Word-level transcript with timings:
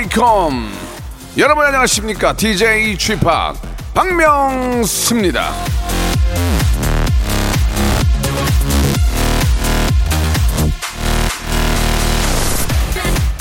Welcome 0.00 0.70
여러분 1.36 1.66
안녕하십니까? 1.66 2.34
DJ 2.34 2.96
G-Park 2.96 3.56
박명수입니다. 3.92 5.52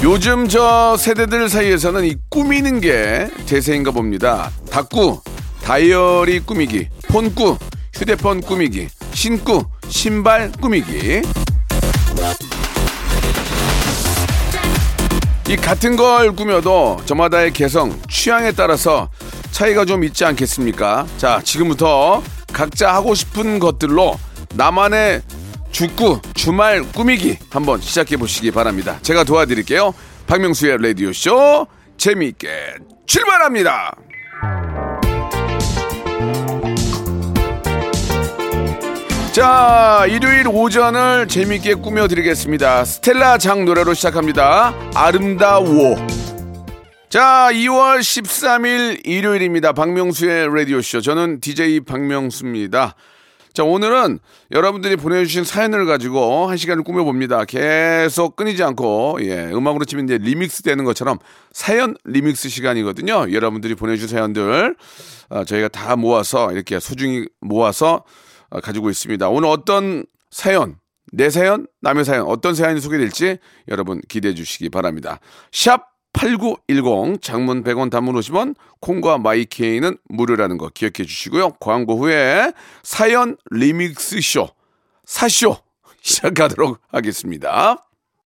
요즘 0.04 0.48
Z 0.50 0.98
세대들 0.98 1.48
사이에서는 1.48 2.04
이 2.06 2.16
꾸미는 2.30 2.82
게 2.82 3.30
대세인가 3.46 3.92
봅니다. 3.92 4.52
다꾸 4.70 5.22
다이어리 5.64 6.42
꾸미기 6.42 6.90
폰꾸 7.08 7.58
휴대폰 7.94 8.42
꾸미기 8.42 8.90
신꾸 9.14 9.64
신발 9.88 10.52
꾸미기 10.52 11.22
이 15.50 15.56
같은 15.56 15.96
걸 15.96 16.32
꾸며도 16.34 16.98
저마다의 17.06 17.54
개성, 17.54 18.00
취향에 18.08 18.52
따라서 18.52 19.10
차이가 19.50 19.84
좀 19.84 20.04
있지 20.04 20.24
않겠습니까? 20.24 21.08
자, 21.18 21.42
지금부터 21.44 22.22
각자 22.54 22.94
하고 22.94 23.16
싶은 23.16 23.58
것들로 23.58 24.20
나만의 24.54 25.24
죽구, 25.72 26.22
주말 26.36 26.84
꾸미기 26.92 27.40
한번 27.50 27.82
시작해 27.82 28.16
보시기 28.16 28.52
바랍니다. 28.52 29.00
제가 29.02 29.24
도와드릴게요. 29.24 29.96
박명수의 30.28 30.78
라디오 30.84 31.12
쇼 31.14 31.66
재미있게 31.98 32.76
출발합니다. 33.08 33.96
자, 39.40 40.06
일요일 40.10 40.50
오전을 40.50 41.30
재미있게 41.30 41.76
꾸며드리겠습니다. 41.76 42.84
스텔라 42.84 43.38
장 43.38 43.64
노래로 43.64 43.94
시작합니다. 43.94 44.76
아름다워. 44.94 45.96
자, 47.08 47.48
2월 47.50 48.00
13일 48.00 49.08
일요일입니다. 49.08 49.72
박명수의 49.72 50.54
라디오쇼. 50.54 51.00
저는 51.00 51.40
DJ 51.40 51.80
박명수입니다. 51.80 52.96
자, 53.54 53.64
오늘은 53.64 54.20
여러분들이 54.52 54.98
보내주신 54.98 55.46
사연을 55.46 55.86
가지고 55.86 56.48
한 56.48 56.58
시간을 56.58 56.84
꾸며봅니다. 56.84 57.46
계속 57.46 58.36
끊이지 58.36 58.62
않고, 58.62 59.20
예, 59.22 59.46
음악으로 59.54 59.86
치면 59.86 60.04
이제 60.04 60.18
리믹스 60.18 60.64
되는 60.64 60.84
것처럼 60.84 61.18
사연 61.54 61.96
리믹스 62.04 62.50
시간이거든요. 62.50 63.32
여러분들이 63.32 63.76
보내주신 63.76 64.10
사연들, 64.10 64.76
아, 65.30 65.46
저희가 65.46 65.70
다 65.70 65.96
모아서 65.96 66.52
이렇게 66.52 66.82
소중히 66.82 67.26
모아서 67.40 68.04
아, 68.06 68.29
가지고 68.50 68.90
있습니다. 68.90 69.30
오늘 69.30 69.50
어떤 69.50 70.06
사연, 70.32 70.78
내 71.12 71.30
사연, 71.30 71.68
남의 71.82 72.06
사연, 72.06 72.28
어떤 72.28 72.56
사연이 72.56 72.80
소개될지 72.80 73.38
여러분 73.68 74.02
기대해 74.08 74.34
주시기 74.34 74.70
바랍니다. 74.70 75.20
샵 75.52 75.90
8910 76.14 77.22
장문 77.22 77.64
100원 77.64 77.90
단문 77.90 78.16
50원 78.16 78.56
콩과 78.82 79.20
마이케이는 79.20 79.98
무료라는 80.10 80.58
거 80.58 80.70
기억해 80.70 81.06
주시고요. 81.06 81.52
광고 81.60 81.98
후에 81.98 82.52
사연 82.84 83.38
리믹스 83.52 84.22
쇼 84.22 84.50
사쇼 85.06 85.58
시작하도록 86.02 86.80
하겠습니다. 86.90 87.89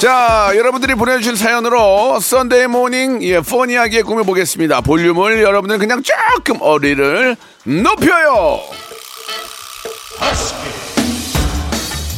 자, 0.00 0.52
여러분들이 0.54 0.94
보내주신 0.94 1.36
사연으로 1.36 2.20
Sunday 2.20 2.66
morning, 2.66 3.22
예, 3.22 3.40
funny하게 3.40 4.02
꾸며보겠습니다. 4.02 4.82
볼륨을 4.82 5.42
여러분들 5.42 5.78
그냥 5.78 6.02
조금 6.02 6.60
어리를 6.60 7.34
높여요! 7.64 8.60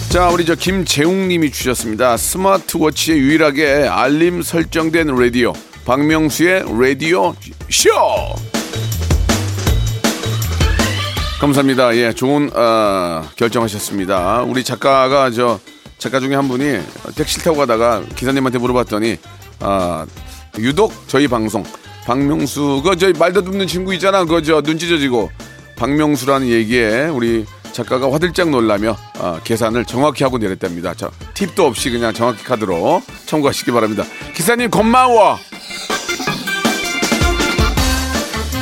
자, 0.09 0.29
우리 0.31 0.45
저 0.45 0.57
김재웅 0.57 1.29
님이 1.29 1.53
주셨습니다. 1.53 2.17
스마트워치에 2.17 3.17
유일하게 3.17 3.87
알림 3.89 4.43
설정된 4.43 5.15
라디오. 5.15 5.53
박명수의 5.85 6.65
라디오 6.81 7.35
쇼! 7.71 7.91
감사합니다. 11.41 11.95
예, 11.95 12.13
좋은, 12.13 12.51
어, 12.53 13.23
결정하셨습니다. 13.37 14.43
우리 14.43 14.65
작가가 14.65 15.31
저, 15.31 15.61
작가 15.99 16.21
중에 16.21 16.35
한 16.35 16.49
분이 16.49 16.81
택시 17.17 17.43
타고 17.43 17.59
가다가 17.59 18.03
기사님한테 18.15 18.59
물어봤더니, 18.59 19.19
아, 19.61 20.07
유독 20.59 20.93
저희 21.09 21.29
방송, 21.29 21.65
박명수, 22.05 22.83
그, 22.85 22.97
저, 22.97 23.13
말도 23.19 23.43
듣는 23.43 23.67
친구 23.67 23.93
있잖아. 23.95 24.25
그, 24.25 24.43
저, 24.43 24.63
눈 24.63 24.79
찢어지고, 24.79 25.31
박명수라는 25.77 26.49
얘기에 26.49 27.07
우리 27.07 27.45
작가가 27.73 28.13
화들짝 28.13 28.51
놀라며, 28.51 28.97
아, 29.19 29.41
계산을 29.43 29.85
정확히 29.85 30.25
하고 30.25 30.39
내렸답니다. 30.39 30.95
자, 30.95 31.11
팁도 31.35 31.67
없이 31.67 31.91
그냥 31.91 32.15
정확히 32.15 32.45
카드로 32.45 33.03
청구하시기 33.27 33.71
바랍니다. 33.73 34.05
기사님, 34.35 34.71
고마워! 34.71 35.39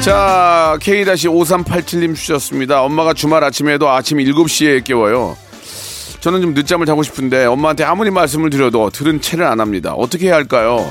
자, 0.00 0.78
K-5387님 0.80 2.14
주셨습니다. 2.14 2.82
엄마가 2.82 3.12
주말 3.12 3.42
아침에도 3.42 3.90
아침 3.90 4.18
7시에 4.18 4.84
깨워요. 4.84 5.36
저는 6.20 6.42
좀 6.42 6.54
늦잠을 6.54 6.86
자고 6.86 7.02
싶은데 7.02 7.46
엄마한테 7.46 7.84
아무리 7.84 8.10
말씀을 8.10 8.50
드려도 8.50 8.90
들은 8.90 9.20
채를 9.20 9.44
안 9.44 9.60
합니다. 9.60 9.92
어떻게 9.92 10.26
해야 10.26 10.34
할까요? 10.34 10.84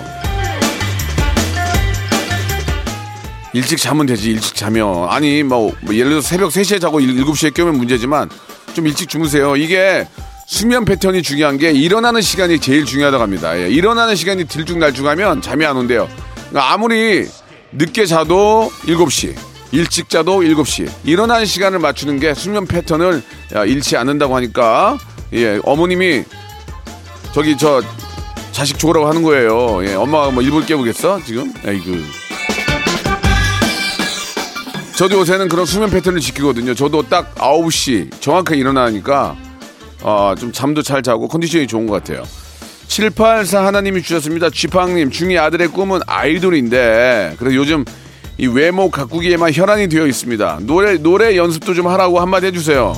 일찍 3.54 3.78
자면 3.78 4.06
되지, 4.06 4.32
일찍 4.32 4.56
자면. 4.56 5.08
아니, 5.10 5.42
뭐, 5.42 5.74
뭐 5.82 5.96
예를 5.96 6.10
들어서 6.10 6.28
새벽 6.28 6.52
3시에 6.52 6.82
자고 6.82 7.00
7시에 7.00 7.54
깨우면 7.54 7.78
문제지만 7.78 8.30
좀 8.74 8.86
일찍 8.86 9.08
주무세요. 9.08 9.56
이게 9.56 10.06
수면 10.46 10.84
패턴이 10.84 11.24
중요한 11.24 11.58
게 11.58 11.72
일어나는 11.72 12.22
시간이 12.22 12.60
제일 12.60 12.86
중요하다고 12.86 13.24
합니다. 13.24 13.58
예, 13.58 13.70
일어나는 13.70 14.16
시간이 14.16 14.46
들쭉날쭉하면 14.46 15.42
잠이 15.42 15.66
안 15.66 15.78
온대요. 15.78 16.08
그러니까 16.50 16.74
아무리 16.74 17.26
늦게 17.72 18.06
자도 18.06 18.70
7시, 18.84 19.36
일찍 19.76 20.10
자도 20.10 20.40
7시. 20.40 20.90
일어나는 21.04 21.46
시간을 21.46 21.80
맞추는 21.80 22.22
게 22.22 22.34
수면 22.34 22.66
패턴을 22.66 23.22
야, 23.56 23.66
잃지 23.66 23.98
않는다고 23.98 24.34
하니까 24.38 24.98
예, 25.34 25.60
어머님이 25.64 26.24
저기 27.34 27.58
저 27.58 27.82
자식 28.54 28.80
죽으라고 28.80 29.06
하는 29.06 29.22
거예요. 29.22 29.86
예, 29.86 29.96
엄마가 29.96 30.32
뭐 30.32 30.42
일부러 30.42 30.66
깨우겠어? 30.66 31.22
지금? 31.26 31.54
아이고. 31.66 31.92
저도 34.96 35.20
요새는 35.20 35.50
그런 35.50 35.66
수면 35.66 35.90
패턴을 35.90 36.22
지키거든요. 36.22 36.74
저도 36.74 37.04
딱 37.10 37.36
9시 37.36 38.22
정확하게 38.22 38.58
일어나니까 38.58 39.36
아, 40.04 40.36
좀 40.40 40.54
잠도 40.54 40.84
잘 40.84 41.04
자고 41.04 41.28
컨디션이 41.28 41.68
좋은 41.68 41.86
것 41.86 42.02
같아요. 42.02 42.24
784 42.88 43.66
하나님이 43.66 44.04
주셨습니다. 44.04 44.50
쥐팡님, 44.52 45.12
중이 45.12 45.38
아들의 45.38 45.68
꿈은 45.70 46.00
아이돌인데, 46.08 47.36
그래서 47.38 47.56
요즘 47.58 47.84
이 48.38 48.48
외모 48.48 48.90
가꾸기에만 48.90 49.54
혈안이 49.54 49.88
되어 49.88 50.06
있습니다. 50.08 50.60
노래, 50.62 50.98
노래 50.98 51.38
연습도 51.38 51.74
좀 51.74 51.88
하라고 51.88 52.20
한마디 52.20 52.48
해주세요. 52.48 52.94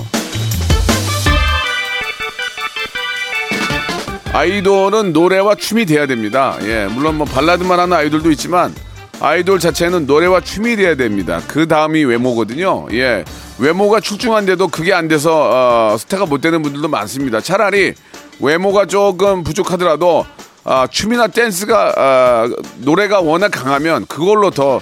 아이돌은 4.33 5.13
노래와 5.13 5.55
춤이 5.55 5.85
돼야 5.85 6.05
됩니다. 6.05 6.57
예, 6.61 6.87
물론 6.91 7.15
뭐 7.15 7.25
발라드만 7.25 7.79
하는 7.79 7.95
아이돌도 7.97 8.31
있지만 8.31 8.73
아이돌 9.19 9.59
자체는 9.59 10.05
노래와 10.05 10.41
춤이 10.41 10.75
돼야 10.75 10.95
됩니다. 10.95 11.41
그 11.47 11.67
다음이 11.67 12.03
외모거든요. 12.03 12.87
예, 12.93 13.23
외모가 13.57 13.99
출중한데도 13.99 14.67
그게 14.67 14.93
안 14.93 15.07
돼서 15.07 15.91
어, 15.93 15.97
스타가 15.97 16.25
못 16.25 16.41
되는 16.41 16.61
분들도 16.61 16.87
많습니다. 16.87 17.41
차라리 17.41 17.93
외모가 18.39 18.85
조금 18.85 19.43
부족하더라도 19.43 20.25
아, 20.63 20.85
춤이나 20.85 21.27
댄스가 21.27 21.93
아, 21.95 22.49
노래가 22.77 23.21
워낙 23.21 23.49
강하면 23.49 24.05
그걸로 24.05 24.51
더 24.51 24.81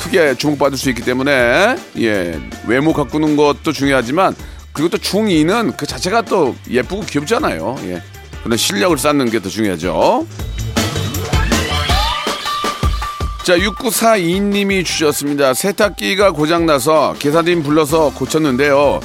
크게 0.00 0.34
주목받을 0.34 0.78
수 0.78 0.88
있기 0.88 1.02
때문에 1.02 1.76
예 1.98 2.40
외모 2.66 2.92
가꾸는 2.94 3.36
것도 3.36 3.72
중요하지만 3.72 4.34
그리고 4.72 4.88
또 4.88 4.96
중2는 4.98 5.76
그 5.76 5.86
자체가 5.86 6.22
또 6.22 6.56
예쁘고 6.70 7.02
귀엽잖아요. 7.02 7.76
예 7.84 8.02
그런 8.42 8.56
실력을 8.56 8.96
쌓는 8.96 9.30
게 9.30 9.40
더 9.40 9.48
중요하죠. 9.50 10.26
자, 13.44 13.56
6942님이 13.56 14.84
주셨습니다. 14.84 15.54
세탁기가 15.54 16.32
고장나서 16.32 17.16
계사님 17.18 17.62
불러서 17.62 18.12
고쳤는데요. 18.14 19.00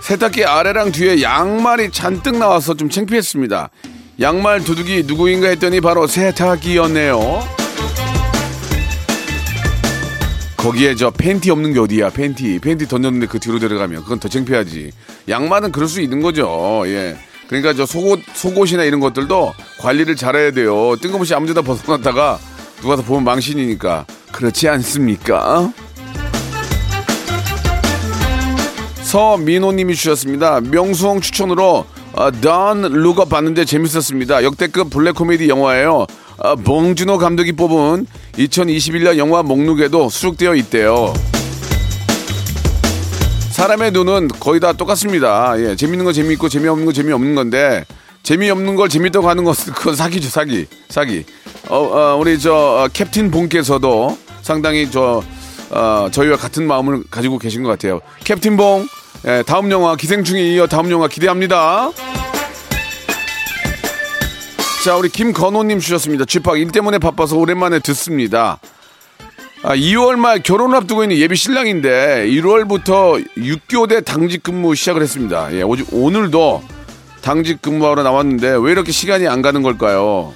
세탁기 0.00 0.44
아래랑 0.44 0.92
뒤에 0.92 1.22
양말이 1.22 1.90
잔뜩 1.90 2.36
나와서 2.38 2.74
좀 2.74 2.88
창피했습니다. 2.90 3.70
양말 4.20 4.62
두둑이 4.64 5.04
누구인가 5.04 5.48
했더니 5.48 5.80
바로 5.80 6.06
세탁기였네요. 6.06 7.61
거기에 10.62 10.94
저 10.94 11.10
팬티 11.10 11.50
없는 11.50 11.72
게 11.72 11.80
어디야 11.80 12.10
팬티 12.10 12.58
팬티 12.60 12.86
던졌는데 12.86 13.26
그 13.26 13.38
뒤로 13.40 13.58
들어가면 13.58 14.04
그건 14.04 14.20
더 14.20 14.28
창피하지 14.28 14.92
양말은 15.28 15.72
그럴 15.72 15.88
수 15.88 16.00
있는 16.00 16.22
거죠 16.22 16.82
예 16.86 17.16
그러니까 17.48 17.74
저 17.74 17.84
속옷 17.84 18.20
속옷이나 18.34 18.84
이런 18.84 19.00
것들도 19.00 19.54
관리를 19.80 20.14
잘해야 20.14 20.52
돼요 20.52 20.94
뜬금없이 21.02 21.34
아무데나 21.34 21.62
벗어놨다가 21.62 22.38
누가 22.80 22.96
더 22.96 23.02
보면 23.02 23.24
망신이니까 23.24 24.06
그렇지 24.32 24.68
않습니까? 24.68 25.72
서민호님이 29.12 29.94
주셨습니다. 29.94 30.60
명수옹 30.62 31.20
추천으로 31.20 31.84
어, 32.14 32.30
Don't 32.40 32.80
Look 32.80 33.12
Up 33.12 33.28
봤는데 33.28 33.66
재밌었습니다. 33.66 34.42
역대급 34.42 34.88
블랙 34.88 35.14
코미디 35.14 35.48
영화예요. 35.48 36.06
어, 36.38 36.56
봉준호 36.56 37.18
감독이 37.18 37.52
뽑은 37.52 38.06
2021년 38.34 39.16
영화 39.18 39.42
목록에도 39.42 40.08
수록되어 40.08 40.54
있대요. 40.56 41.12
사람의 43.50 43.92
눈은 43.92 44.28
거의 44.40 44.60
다 44.60 44.72
똑같습니다. 44.72 45.54
예, 45.58 45.76
재밌는 45.76 46.04
거 46.04 46.12
재미있고 46.12 46.48
재미없는 46.48 46.86
거 46.86 46.92
재미없는 46.92 47.34
건데 47.34 47.84
재미없는 48.22 48.76
걸 48.76 48.88
재밌다고 48.88 49.28
하는 49.28 49.44
것은 49.44 49.72
그건 49.74 49.94
사기죠, 49.94 50.28
사기. 50.28 50.66
사기. 50.88 51.24
어, 51.68 51.76
어, 51.76 52.16
우리 52.18 52.38
저 52.38 52.54
어, 52.54 52.88
캡틴 52.92 53.30
봉께서도 53.30 54.16
상당히 54.42 54.90
저 54.90 55.22
어, 55.70 56.08
저희와 56.10 56.36
같은 56.36 56.66
마음을 56.66 57.04
가지고 57.10 57.38
계신 57.38 57.62
것 57.62 57.68
같아요. 57.70 58.00
캡틴 58.24 58.56
봉, 58.56 58.86
예, 59.26 59.42
다음 59.46 59.70
영화 59.70 59.96
기생충에 59.96 60.54
이어 60.54 60.66
다음 60.66 60.90
영화 60.90 61.06
기대합니다. 61.08 61.90
자, 64.82 64.96
우리 64.96 65.08
김건호님 65.10 65.78
주셨습니다. 65.78 66.24
쥐팍 66.24 66.58
일 66.58 66.72
때문에 66.72 66.98
바빠서 66.98 67.36
오랜만에 67.36 67.78
듣습니다. 67.78 68.58
아, 69.62 69.76
2월 69.76 70.16
말 70.16 70.42
결혼 70.42 70.74
앞두고 70.74 71.04
있는 71.04 71.18
예비 71.18 71.36
신랑인데 71.36 72.26
1월부터 72.26 73.24
6교대 73.36 74.04
당직 74.04 74.42
근무 74.42 74.74
시작을 74.74 75.00
했습니다. 75.00 75.54
예, 75.54 75.62
오직 75.62 75.86
오늘도 75.92 76.64
당직 77.20 77.62
근무하러 77.62 78.02
나왔는데 78.02 78.56
왜 78.60 78.72
이렇게 78.72 78.90
시간이 78.90 79.28
안 79.28 79.40
가는 79.40 79.62
걸까요? 79.62 80.34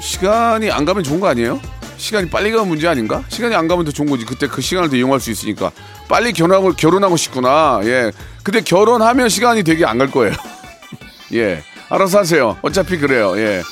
시간이 0.00 0.70
안 0.70 0.84
가면 0.84 1.02
좋은 1.02 1.18
거 1.18 1.26
아니에요? 1.26 1.60
시간이 1.96 2.28
빨리 2.28 2.50
가면 2.50 2.68
문제 2.68 2.86
아닌가? 2.88 3.22
시간이 3.28 3.54
안 3.54 3.66
가면 3.68 3.84
더 3.84 3.90
좋은 3.90 4.08
거지. 4.08 4.24
그때 4.24 4.46
그 4.46 4.60
시간을 4.60 4.90
더 4.90 4.96
이용할 4.96 5.20
수 5.20 5.30
있으니까. 5.30 5.70
빨리 6.08 6.32
결혼하고, 6.32 6.72
결혼하고 6.74 7.16
싶구나. 7.16 7.80
예. 7.84 8.12
근데 8.42 8.60
결혼하면 8.60 9.28
시간이 9.28 9.62
되게 9.62 9.84
안 9.84 9.98
갈 9.98 10.10
거예요. 10.10 10.34
예. 11.34 11.62
알아서 11.88 12.18
하세요. 12.18 12.56
어차피 12.62 12.98
그래요. 12.98 13.34
예. 13.38 13.62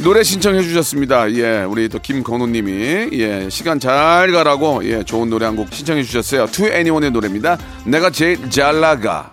노래 0.00 0.22
신청해 0.22 0.62
주셨습니다. 0.62 1.30
예. 1.32 1.64
우리 1.64 1.88
또 1.88 1.98
김건우 1.98 2.46
님이, 2.46 3.08
예. 3.12 3.48
시간 3.50 3.80
잘 3.80 4.30
가라고, 4.30 4.84
예. 4.84 5.02
좋은 5.02 5.28
노래 5.30 5.46
한 5.46 5.56
곡 5.56 5.72
신청해 5.72 6.02
주셨어요. 6.04 6.46
투 6.52 6.68
애니원의 6.68 7.10
노래입니다. 7.10 7.58
내가 7.84 8.10
제일 8.10 8.48
잘 8.50 8.80
나가. 8.80 9.32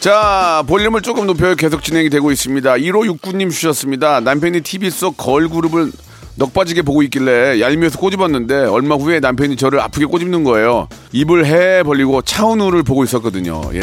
자, 0.00 0.64
볼륨을 0.66 1.02
조금 1.02 1.26
높여 1.26 1.54
계속 1.54 1.82
진행이 1.82 2.08
되고 2.08 2.30
있습니다. 2.32 2.72
1569님 2.74 3.50
주셨습니다. 3.50 4.20
남편이 4.20 4.62
TV 4.62 4.88
속 4.90 5.16
걸그룹을 5.18 5.92
넉빠지게 6.36 6.82
보고 6.82 7.02
있길래 7.02 7.60
얄미워서 7.60 7.98
꼬집었는데 7.98 8.54
얼마 8.66 8.94
후에 8.94 9.20
남편이 9.20 9.56
저를 9.56 9.80
아프게 9.80 10.06
꼬집는 10.06 10.42
거예요. 10.44 10.88
입을 11.12 11.44
해 11.44 11.82
벌리고 11.82 12.22
차은우를 12.22 12.82
보고 12.82 13.04
있었거든요. 13.04 13.60
예. 13.74 13.80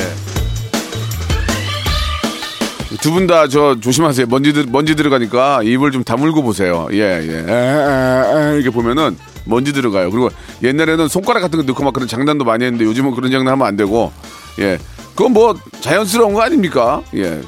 두 3.01 3.11
분 3.11 3.27
다 3.27 3.47
저 3.47 3.77
조심하세요. 3.79 4.25
먼지 4.27 4.53
들 4.53 4.65
먼지 4.65 4.95
들어가니까 4.95 5.61
입을 5.61 5.91
좀 5.91 6.03
다물고 6.03 6.41
보세요. 6.41 6.87
예, 6.93 6.97
예. 6.97 7.43
에, 7.47 7.51
에, 7.51 8.53
에, 8.53 8.55
이렇게 8.55 8.71
보면은 8.71 9.15
먼지 9.45 9.71
들어가요. 9.71 10.09
그리고 10.09 10.29
옛날에는 10.63 11.07
손가락 11.09 11.41
같은 11.41 11.59
거 11.59 11.63
넣고 11.63 11.83
막 11.83 11.93
그런 11.93 12.07
장난도 12.07 12.43
많이 12.43 12.65
했는데 12.65 12.85
요즘은 12.85 13.11
그런 13.13 13.29
장난 13.29 13.53
하면 13.53 13.67
안 13.67 13.75
되고. 13.75 14.11
예. 14.59 14.79
그건 15.17 15.33
뭐 15.33 15.55
자연스러운 15.81 16.35
거 16.35 16.41
아닙니까? 16.41 17.01
예. 17.15 17.41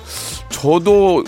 저도 0.50 1.24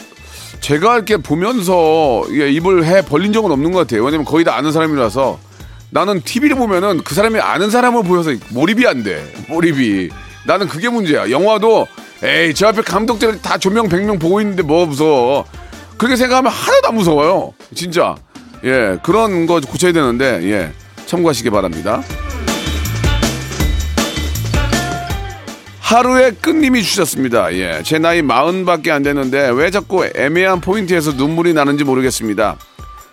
제가 0.60 0.96
이렇게 0.96 1.18
보면서 1.18 2.24
예, 2.32 2.52
입을 2.52 2.84
해 2.84 3.04
벌린 3.04 3.32
적은 3.32 3.52
없는 3.52 3.72
것 3.72 3.80
같아요. 3.80 4.04
왜냐면 4.04 4.26
거의 4.26 4.44
다 4.44 4.58
아는 4.58 4.72
사람이라서 4.72 5.40
나는 5.92 6.22
TV를 6.22 6.56
보면은 6.56 7.02
그 7.04 7.14
사람이 7.14 7.40
아는 7.40 7.70
사람을 7.70 8.04
보여서 8.04 8.32
몰입이 8.50 8.88
안 8.88 9.04
돼. 9.04 9.32
몰입이. 9.50 10.10
나는 10.48 10.68
그게 10.68 10.90
문제야. 10.90 11.30
영화도 11.30 11.88
에이, 12.24 12.54
저 12.56 12.68
앞에 12.68 12.82
감독들 12.82 13.40
다 13.42 13.60
조명 13.60 13.88
100명 13.88 14.20
보고 14.20 14.42
있는데 14.42 14.64
뭐 14.64 14.88
무서워. 14.88 15.46
그렇게 15.98 16.16
생각하면 16.16 16.52
하나도 16.52 16.88
안 16.88 16.96
무서워요. 16.96 17.54
진짜. 17.76 18.16
예, 18.64 18.98
그런 19.04 19.46
거 19.46 19.60
고쳐야 19.60 19.92
되는데, 19.92 20.40
예, 20.44 20.72
참고하시기 21.06 21.50
바랍니다. 21.52 22.02
하루의 25.92 26.36
끝님이 26.36 26.84
주셨습니다. 26.84 27.54
예, 27.54 27.84
제 27.84 28.00
나이 28.00 28.22
마흔밖에 28.22 28.92
안 28.92 29.04
되는데 29.04 29.50
왜 29.50 29.70
자꾸 29.70 30.06
애매한 30.16 30.62
포인트에서 30.62 31.12
눈물이 31.12 31.54
나는지 31.54 31.84
모르겠습니다. 31.84 32.56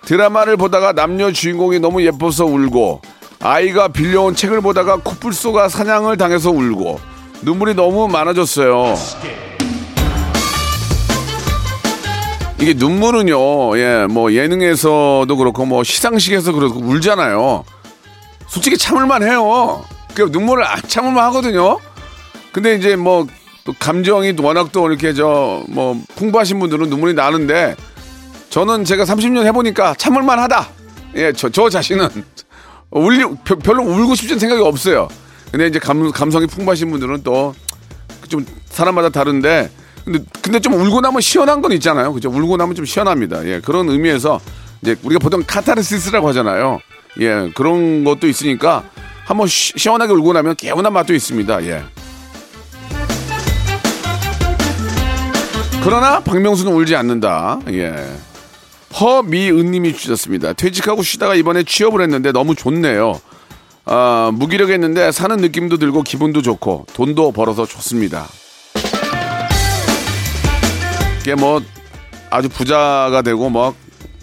드라마를 0.03 0.57
보다가 0.57 0.93
남녀 0.93 1.33
주인공이 1.33 1.81
너무 1.81 2.05
예뻐서 2.05 2.45
울고 2.45 3.03
아이가 3.41 3.89
빌려온 3.89 4.37
책을 4.37 4.61
보다가 4.61 4.99
코뿔소가 4.99 5.69
사냥을 5.69 6.19
당해서 6.19 6.53
울고 6.53 7.01
눈물이 7.43 7.75
너무 7.75 8.07
많아졌어요. 8.07 8.95
이게 12.61 12.75
눈물은요, 12.75 13.77
예, 13.79 14.07
뭐 14.09 14.33
예능에서도 14.33 15.37
그렇고 15.37 15.65
뭐 15.65 15.83
시상식에서 15.83 16.53
그렇고 16.53 16.79
울잖아요. 16.79 17.65
솔직히 18.47 18.79
참을만 18.79 19.25
해요. 19.25 19.85
그 20.15 20.29
눈물을 20.31 20.65
안 20.65 20.81
참을만 20.87 21.25
하거든요. 21.27 21.81
근데 22.53 22.75
이제 22.77 22.97
뭐 22.97 23.27
또 23.65 23.75
감정이 23.79 24.33
워낙 24.41 24.71
또 24.73 24.89
이렇게 24.89 25.13
저 25.13 25.63
뭐 25.69 26.01
풍부하신 26.17 26.59
분들은 26.59 26.89
눈물이 26.89 27.13
나는데 27.13 27.77
저는 28.49 28.85
제가 28.87 29.05
30년 29.05 29.45
해보니까 29.45 29.95
참을만 29.99 30.39
하다. 30.39 30.69
예, 31.17 31.33
저, 31.35 31.51
저 31.51 31.69
자신은 31.69 32.09
울리, 32.91 33.19
별- 33.45 33.59
별로 33.59 33.83
울고 33.83 34.15
싶은 34.15 34.39
생각이 34.39 34.63
없어요. 34.63 35.09
근데 35.51 35.67
이제 35.67 35.79
감, 35.79 36.11
감성이 36.13 36.47
풍부하신 36.47 36.91
분들은 36.91 37.23
또 37.25 37.55
좀 38.29 38.45
사람마다 38.71 39.09
다른데 39.11 39.71
근데 40.05 40.19
근데 40.43 40.61
좀 40.61 40.73
울고 40.75 41.01
나면 41.03 41.21
시원한 41.21 41.61
건 41.63 41.73
있잖아요. 41.73 42.13
그죠? 42.15 42.31
울고 42.31 42.57
나면 42.59 42.75
좀 42.75 42.85
시원합니다. 42.87 43.45
예, 43.47 43.61
그런 43.63 43.89
의미에서 43.91 44.41
이제 44.83 44.97
우리가 45.03 45.19
보통 45.19 45.43
카타르시스라고 45.47 46.27
하잖아요. 46.29 46.79
예, 47.21 47.51
그런 47.55 48.05
것도 48.05 48.27
있으니까 48.29 48.85
한번 49.27 49.47
시, 49.47 49.73
시원하게 49.77 50.13
울고 50.15 50.33
나면 50.33 50.57
개운한 50.57 50.91
맛도 50.93 51.13
있습니다. 51.15 51.65
예. 51.67 51.83
그러나 55.89 56.21
박명수는 56.21 56.73
울지 56.73 56.95
않는다. 56.97 57.61
예. 57.71 57.95
허미은님이 59.01 59.95
주셨습니다. 59.95 60.53
퇴직하고 60.53 61.03
쉬다가 61.03 61.35
이번에 61.35 61.63
취업을 61.63 62.03
했는데 62.03 62.31
너무 62.31 62.55
좋네요. 62.55 63.19
아, 63.87 64.31
무기력했는데 64.35 65.13
사는 65.13 65.35
느낌도 65.39 65.79
들고 65.79 66.03
기분도 66.03 66.43
좋고 66.43 66.87
돈도 66.93 67.33
벌어서 67.33 67.65
좋습니다. 67.65 68.27
이게 71.23 71.35
뭐 71.35 71.63
아주 72.31 72.49
부자가 72.51 73.23
되고 73.23 73.49
막 73.49 73.75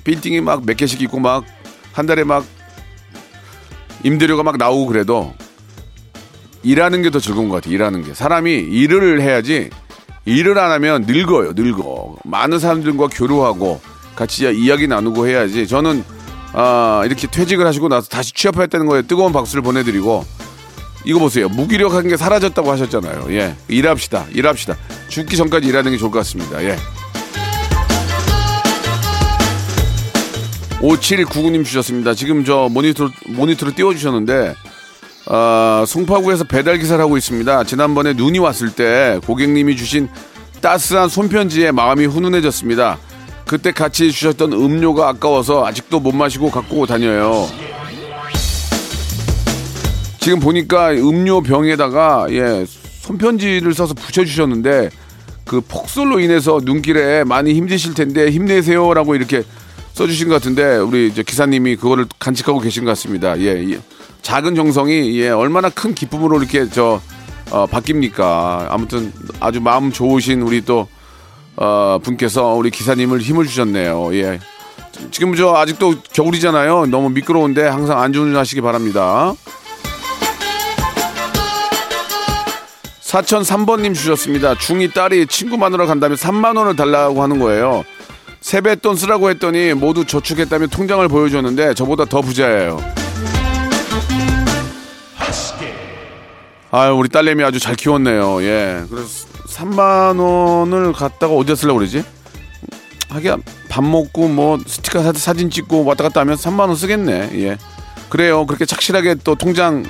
빌딩이 0.03 0.41
막 0.41 0.63
몇 0.65 0.77
개씩 0.77 1.01
있고 1.01 1.19
막 1.19 1.43
한 1.93 2.05
달에 2.05 2.23
막 2.25 2.45
임대료가 4.03 4.43
막 4.43 4.57
나오고 4.57 4.85
그래도 4.87 5.33
일하는 6.61 7.01
게 7.01 7.09
더 7.09 7.19
즐거운 7.19 7.47
것 7.49 7.55
같아요. 7.55 7.73
일하는 7.73 8.03
게 8.03 8.13
사람이 8.13 8.51
일을 8.51 9.21
해야지 9.21 9.69
일을 10.25 10.57
안 10.57 10.71
하면 10.71 11.03
늙어요. 11.07 11.53
늙어 11.55 12.15
많은 12.23 12.59
사람들과 12.59 13.07
교류하고 13.07 13.79
같이 14.15 14.49
이야기 14.51 14.87
나누고 14.87 15.27
해야지. 15.27 15.67
저는 15.67 16.03
아, 16.53 17.03
이렇게 17.05 17.27
퇴직을 17.27 17.65
하시고 17.67 17.89
나서 17.89 18.07
다시 18.07 18.33
취업했다는 18.33 18.85
거에 18.87 19.01
뜨거운 19.03 19.31
박수를 19.33 19.61
보내드리고 19.61 20.25
이거 21.05 21.19
보세요. 21.19 21.47
무기력한 21.49 22.07
게 22.07 22.17
사라졌다고 22.17 22.71
하셨잖아요. 22.71 23.27
예. 23.31 23.55
일합시다. 23.67 24.25
일합시다. 24.33 24.75
죽기 25.09 25.37
전까지 25.37 25.67
일하는 25.67 25.91
게 25.91 25.97
좋을 25.97 26.09
것 26.09 26.19
같습니다. 26.19 26.63
예. 26.63 26.77
5799님 30.79 31.63
주셨습니다. 31.65 32.13
지금 32.13 32.43
저 32.43 32.69
모니터, 32.71 33.09
모니터로 33.27 33.73
띄워주셨는데, 33.75 34.55
아, 35.27 35.83
송파구에서 35.87 36.43
배달 36.43 36.77
기사를 36.77 37.03
하고 37.03 37.17
있습니다. 37.17 37.63
지난번에 37.63 38.13
눈이 38.13 38.39
왔을 38.39 38.71
때 38.71 39.19
고객님이 39.25 39.75
주신 39.75 40.07
따스한 40.61 41.09
손편지에 41.09 41.71
마음이 41.71 42.05
훈훈해졌습니다. 42.05 42.99
그때 43.45 43.71
같이 43.71 44.11
주셨던 44.11 44.53
음료가 44.53 45.09
아까워서 45.09 45.65
아직도 45.65 45.99
못 45.99 46.13
마시고 46.13 46.49
갖고 46.51 46.85
다녀요. 46.85 47.47
지금 50.19 50.39
보니까 50.39 50.91
음료 50.91 51.41
병에다가 51.41 52.25
예 52.31 52.65
손편지를 53.01 53.75
써서 53.75 53.93
붙여주셨는데 53.93 54.89
그 55.45 55.61
폭설로 55.61 56.19
인해서 56.19 56.59
눈길에 56.63 57.23
많이 57.23 57.53
힘드실 57.53 57.93
텐데 57.93 58.31
힘내세요라고 58.31 59.15
이렇게 59.15 59.43
써주신 59.93 60.27
것 60.27 60.35
같은데 60.35 60.77
우리 60.77 61.07
이제 61.07 61.21
기사님이 61.21 61.75
그거를 61.75 62.07
간직하고 62.17 62.59
계신 62.59 62.83
것 62.83 62.91
같습니다. 62.91 63.39
예, 63.39 63.63
예. 63.69 63.79
작은 64.25 64.55
정성이 64.55 65.19
예 65.19 65.29
얼마나 65.29 65.69
큰 65.69 65.93
기쁨으로 65.93 66.39
이렇게 66.39 66.67
저 66.67 66.99
어, 67.51 67.67
바뀝니까? 67.67 68.65
아무튼 68.71 69.13
아주 69.39 69.61
마음 69.61 69.91
좋으신 69.91 70.41
우리 70.41 70.65
또 70.65 70.87
어, 71.55 71.99
분께서 72.01 72.55
우리 72.55 72.71
기사님을 72.71 73.19
힘을 73.19 73.45
주셨네요. 73.45 74.15
예. 74.15 74.39
지금 75.11 75.35
저 75.35 75.53
아직도 75.53 76.01
겨울이잖아요. 76.11 76.87
너무 76.87 77.09
미끄러운데 77.09 77.67
항상 77.67 78.01
안전하시기 78.01 78.61
바랍니다. 78.61 79.35
사천 83.01 83.43
3번님 83.43 83.93
주셨습니다. 83.93 84.55
중이 84.55 84.89
딸이 84.89 85.27
친구 85.27 85.55
만나러 85.55 85.85
간다면 85.85 86.17
3만 86.17 86.57
원을 86.57 86.75
달라고 86.75 87.21
하는 87.21 87.37
거예요. 87.37 87.83
세뱃돈 88.41 88.95
쓰라고 88.95 89.29
했더니 89.29 89.75
모두 89.75 90.03
저축했다며 90.03 90.67
통장을 90.67 91.07
보여줬는데 91.07 91.75
저보다 91.75 92.05
더 92.05 92.21
부자예요. 92.21 93.04
아유 96.75 96.93
우리 96.93 97.07
딸내미 97.07 97.41
아주 97.41 97.57
잘 97.57 97.75
키웠네요. 97.75 98.43
예. 98.43 98.83
그래서 98.89 99.27
3만 99.47 100.19
원을 100.19 100.91
갖다가 100.91 101.33
어디다 101.33 101.55
쓰려고 101.55 101.79
그러지? 101.79 102.03
하기야 103.09 103.37
밥 103.69 103.81
먹고 103.81 104.27
뭐 104.27 104.57
스티커 104.67 105.01
사- 105.01 105.13
사진 105.13 105.49
찍고 105.49 105.85
왔다 105.85 106.03
갔다 106.03 106.19
하면 106.19 106.35
3만 106.35 106.59
원 106.67 106.75
쓰겠네. 106.75 107.29
예. 107.35 107.57
그래요. 108.09 108.45
그렇게 108.45 108.65
착실하게 108.65 109.15
또 109.23 109.35
통장 109.35 109.85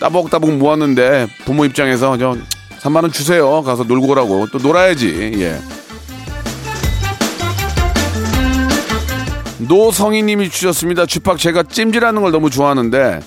따복따복 0.00 0.52
모았는데 0.54 1.26
부모 1.44 1.66
입장에서 1.66 2.16
저 2.16 2.34
3만 2.80 3.02
원 3.02 3.12
주세요. 3.12 3.62
가서 3.62 3.84
놀고 3.84 4.06
오라고. 4.08 4.46
또 4.50 4.56
놀아야지. 4.56 5.32
예. 5.40 5.58
노성희님이 9.58 10.48
주셨습니다. 10.48 11.04
주팍 11.04 11.36
제가 11.36 11.64
찜질하는 11.64 12.22
걸 12.22 12.32
너무 12.32 12.48
좋아하는데 12.48 13.20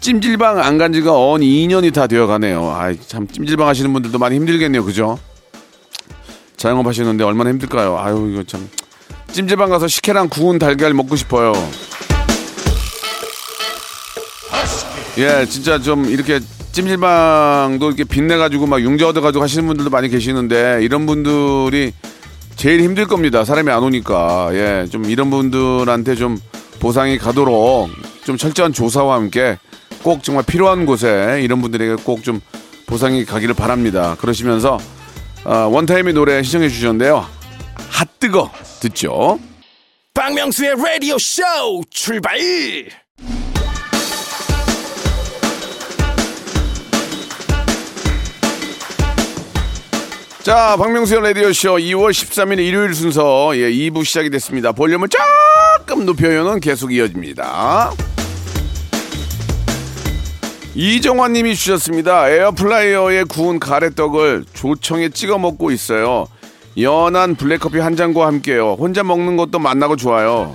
찜질방 0.00 0.58
안 0.58 0.78
간 0.78 0.92
지가 0.92 1.12
언 1.12 1.40
2년이 1.40 1.92
다 1.94 2.06
되어 2.06 2.26
가네요. 2.26 2.70
아이 2.76 2.98
참 3.06 3.26
찜질방 3.26 3.66
하시는 3.68 3.90
분들도 3.92 4.18
많이 4.18 4.36
힘들겠네요. 4.36 4.84
그죠? 4.84 5.18
자영업 6.56 6.86
하시는데 6.86 7.24
얼마나 7.24 7.50
힘들까요? 7.50 7.98
아유 7.98 8.30
이거 8.32 8.42
참 8.42 8.68
찜질방 9.32 9.70
가서 9.70 9.88
식혜랑 9.88 10.28
구운 10.28 10.58
달걀 10.58 10.92
먹고 10.94 11.16
싶어요. 11.16 11.52
예, 15.18 15.46
진짜 15.46 15.78
좀 15.78 16.04
이렇게 16.06 16.40
찜질방도 16.72 17.86
이렇게 17.86 18.04
빛내가지고 18.04 18.66
막 18.66 18.80
융자 18.82 19.08
얻어가지고 19.08 19.42
하시는 19.44 19.64
분들도 19.66 19.90
많이 19.90 20.08
계시는데 20.08 20.80
이런 20.82 21.06
분들이 21.06 21.92
제일 22.56 22.80
힘들 22.82 23.06
겁니다. 23.06 23.44
사람이 23.44 23.70
안 23.70 23.82
오니까. 23.82 24.50
예, 24.52 24.86
좀 24.90 25.04
이런 25.06 25.30
분들한테 25.30 26.14
좀 26.16 26.36
보상이 26.80 27.16
가도록 27.16 27.90
좀 28.24 28.36
철저한 28.36 28.72
조사와 28.72 29.14
함께 29.16 29.58
꼭 30.04 30.22
정말 30.22 30.44
필요한 30.44 30.84
곳에 30.86 31.40
이런 31.42 31.60
분들에게 31.62 31.96
꼭 32.04 32.22
좀 32.22 32.40
보상이 32.86 33.24
가기를 33.24 33.54
바랍니다. 33.54 34.14
그러시면서 34.20 34.78
어, 35.44 35.54
원타임의 35.72 36.12
노래 36.12 36.42
시청해 36.42 36.68
주셨는데요. 36.68 37.26
핫뜨거 37.90 38.50
듣죠. 38.80 39.38
박명수의 40.12 40.74
라디오 40.76 41.16
쇼 41.18 41.42
출발 41.90 42.38
자, 50.42 50.76
박명수의 50.76 51.22
라디오쇼 51.22 51.76
2월 51.76 52.10
13일 52.10 52.58
일요일 52.58 52.92
순서 52.94 53.56
예, 53.56 53.70
2부 53.70 54.04
시작이 54.04 54.28
됐습니다. 54.28 54.72
볼륨을 54.72 55.08
조금 55.08 56.04
높여요는 56.04 56.60
계속 56.60 56.92
이어집니다. 56.92 57.92
이정환 60.74 61.32
님이 61.32 61.54
주셨습니다. 61.54 62.28
에어프라이어에 62.28 63.24
구운 63.24 63.60
가래떡을 63.60 64.44
조청에 64.52 65.08
찍어 65.08 65.38
먹고 65.38 65.70
있어요. 65.70 66.26
연한 66.80 67.36
블랙커피 67.36 67.78
한 67.78 67.94
잔과 67.94 68.26
함께요. 68.26 68.72
혼자 68.72 69.04
먹는 69.04 69.36
것도 69.36 69.60
맛나고 69.60 69.94
좋아요. 69.94 70.52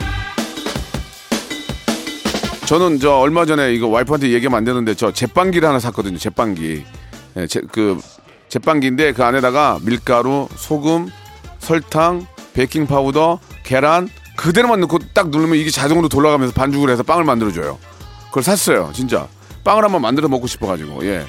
저는 2.65 2.99
저 2.99 3.13
얼마 3.13 3.45
전에 3.45 3.73
이거 3.73 3.88
와이프한테 3.88 4.31
얘기하면 4.31 4.57
안 4.57 4.63
되는데 4.65 4.93
저 4.93 5.11
제빵기를 5.11 5.67
하나 5.67 5.79
샀거든요. 5.79 6.17
제빵기. 6.17 6.83
예, 7.38 7.47
제, 7.47 7.61
그 7.71 7.97
제빵기인데 8.49 9.13
그 9.13 9.23
안에다가 9.23 9.79
밀가루, 9.83 10.49
소금, 10.55 11.07
설탕, 11.59 12.27
베이킹 12.53 12.88
파우더, 12.88 13.39
계란 13.63 14.09
그대로만 14.35 14.81
넣고 14.81 14.99
딱 15.13 15.29
누르면 15.29 15.57
이게 15.57 15.69
자동으로 15.69 16.09
돌아가면서 16.09 16.53
반죽을 16.53 16.89
해서 16.89 17.03
빵을 17.03 17.23
만들어줘요. 17.23 17.79
그걸 18.27 18.43
샀어요, 18.43 18.91
진짜. 18.93 19.27
빵을 19.69 19.83
한번 19.83 20.01
만들어 20.01 20.27
먹고 20.27 20.47
싶어가지고 20.47 21.05
예. 21.05 21.23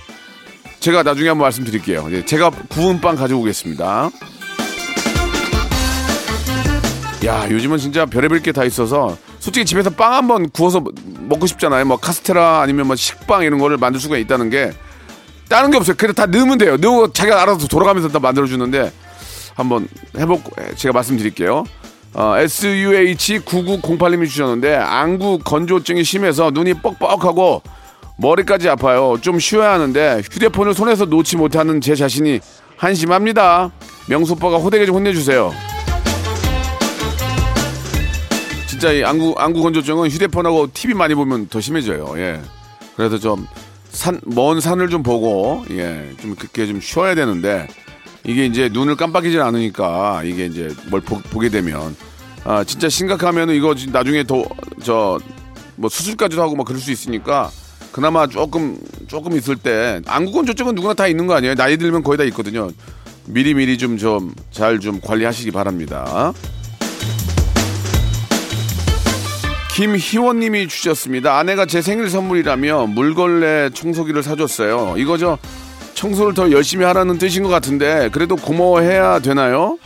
제가 0.81 1.03
나중에 1.03 1.29
한번 1.29 1.45
말씀드릴게요. 1.45 2.09
예, 2.11 2.25
제가 2.25 2.49
구운 2.71 2.99
빵 2.99 3.15
가져오겠습니다. 3.15 4.11
야, 7.27 7.51
요즘은 7.51 7.77
진짜 7.77 8.07
별의별 8.07 8.41
게 8.41 8.53
다 8.53 8.65
있어서 8.65 9.19
솔직히 9.41 9.67
집에서 9.67 9.91
빵 9.91 10.15
한번 10.15 10.49
구워서 10.49 10.83
먹고 11.05 11.47
싶잖아요. 11.47 11.85
뭐 11.85 11.99
카스테라 11.99 12.63
아니면 12.63 12.87
뭐 12.87 12.97
식빵 12.97 13.43
이런 13.43 13.59
거를 13.59 13.77
만들 13.77 14.01
수가 14.01 14.17
있다는 14.17 14.49
게 14.49 14.73
다른 15.51 15.71
게 15.71 15.77
없어요. 15.77 15.97
그냥 15.99 16.15
다 16.15 16.25
넣으면 16.25 16.57
돼요. 16.57 16.79
넣고 16.79 17.13
자기가 17.13 17.43
알아서 17.43 17.69
돌아가면서 17.69 18.09
다 18.09 18.21
만들어 18.21 18.47
주는데 18.47 18.91
한번 19.55 19.87
해보고 20.19 20.51
예, 20.63 20.75
제가 20.77 20.95
말씀드릴게요. 20.95 21.65
어, 22.15 22.35
SUH9908님이 22.39 24.27
주셨는데 24.31 24.77
안구 24.77 25.41
건조증이 25.45 26.05
심해서 26.05 26.51
눈이 26.51 26.75
뻑뻑하고 26.75 27.63
머리까지 28.25 28.69
아파요. 28.69 29.17
좀 29.21 29.39
쉬어야 29.39 29.73
하는데 29.73 30.21
휴대폰을 30.31 30.75
손에서 30.75 31.07
놓지 31.07 31.37
못하는 31.37 31.81
제 31.81 31.95
자신이 31.95 32.41
한심합니다. 32.77 33.71
명수 34.09 34.35
오빠가 34.35 34.57
호되게 34.59 34.85
좀 34.87 34.97
혼내주세요. 34.97 35.53
진짜 38.69 38.93
이 38.93 39.03
안구 39.05 39.35
안구 39.39 39.63
건조증은 39.63 40.09
휴대폰하고 40.11 40.69
TV 40.73 40.95
많이 40.95 41.15
보면 41.15 41.49
더 41.49 41.61
심해져요. 41.61 42.15
예. 42.19 42.41
그래서 42.97 43.19
좀 43.19 43.47
산 43.93 44.21
먼 44.25 44.61
산을 44.61 44.89
좀 44.89 45.03
보고 45.03 45.65
예, 45.73 46.13
좀 46.21 46.37
그렇게 46.37 46.65
좀 46.65 46.81
쉬어야 46.81 47.17
되는데 47.17 47.67
이게 48.23 48.47
이제 48.47 48.69
눈을 48.73 48.95
깜빡이질 48.95 49.41
않으니까 49.41 50.23
이게 50.25 50.47
이제 50.47 50.73
뭘 50.91 51.01
보, 51.01 51.19
게 51.41 51.49
되면 51.49 51.97
아 52.45 52.63
진짜 52.63 52.89
심각하면은 52.89 53.53
이거 53.57 53.75
진- 53.75 53.91
나중에 53.91 54.23
더 54.25 54.45
저 54.85 55.19
뭐 55.75 55.89
수술까지도 55.91 56.41
하고 56.43 56.55
막 56.57 56.67
그럴 56.67 56.79
수 56.81 56.93
있으니까 56.93 57.51
그나마 57.93 58.27
조금 58.27 58.79
조금 59.09 59.37
있을 59.37 59.57
때 59.57 60.01
안구 60.07 60.33
건 60.33 60.47
조증은 60.47 60.75
누구나 60.75 60.95
다 60.95 61.07
있는 61.07 61.27
거 61.27 61.35
아니에요? 61.35 61.55
나이 61.55 61.77
들면 61.77 62.03
거의 62.03 62.19
다 62.19 62.25
있거든요. 62.25 62.71
미리 63.27 63.55
미리 63.55 63.77
좀 63.79 63.97
좀 63.99 64.33
잘좀 64.51 65.01
관리하시기 65.01 65.51
바랍니다. 65.51 66.33
김희원님이 69.75 70.69
주셨습니다. 70.69 71.39
아내가 71.39 71.65
제 71.67 71.81
생일 71.83 72.11
선물이라며 72.11 72.87
물걸레 72.89 73.71
청소기를 73.75 74.23
사줬어요. 74.23 74.95
이거 74.99 75.17
저 75.17 75.39
청소를 75.95 76.35
더 76.35 76.51
열심히 76.51 76.85
하라는 76.85 77.19
뜻인 77.19 77.43
것 77.43 77.49
같은데 77.49 78.09
그래도 78.13 78.37
고마워해야 78.37 79.19
되나요? 79.21 79.79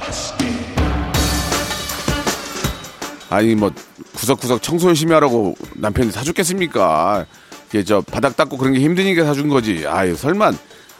아니 3.30 3.54
뭐 3.54 3.70
구석구석 4.14 4.62
청소 4.62 4.88
열심히 4.88 5.12
하라고 5.14 5.54
남편이 5.75 6.12
사줬겠습니까? 6.12 7.26
이게 7.75 7.83
저 7.83 8.00
바닥 8.02 8.37
닦고 8.37 8.57
그런 8.57 8.73
게 8.73 8.78
힘드니까 8.78 9.25
사준 9.25 9.49
거지. 9.49 9.85
아유 9.88 10.14
설마 10.14 10.52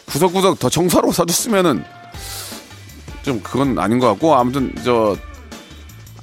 구석구석 0.07 0.59
더 0.59 0.69
청소하라고 0.69 1.13
사줬으면은 1.13 1.85
좀 3.23 3.41
그건 3.45 3.79
아닌 3.79 4.01
것 4.01 4.09
같고 4.09 4.35
아무튼 4.35 4.75
저 4.85 5.17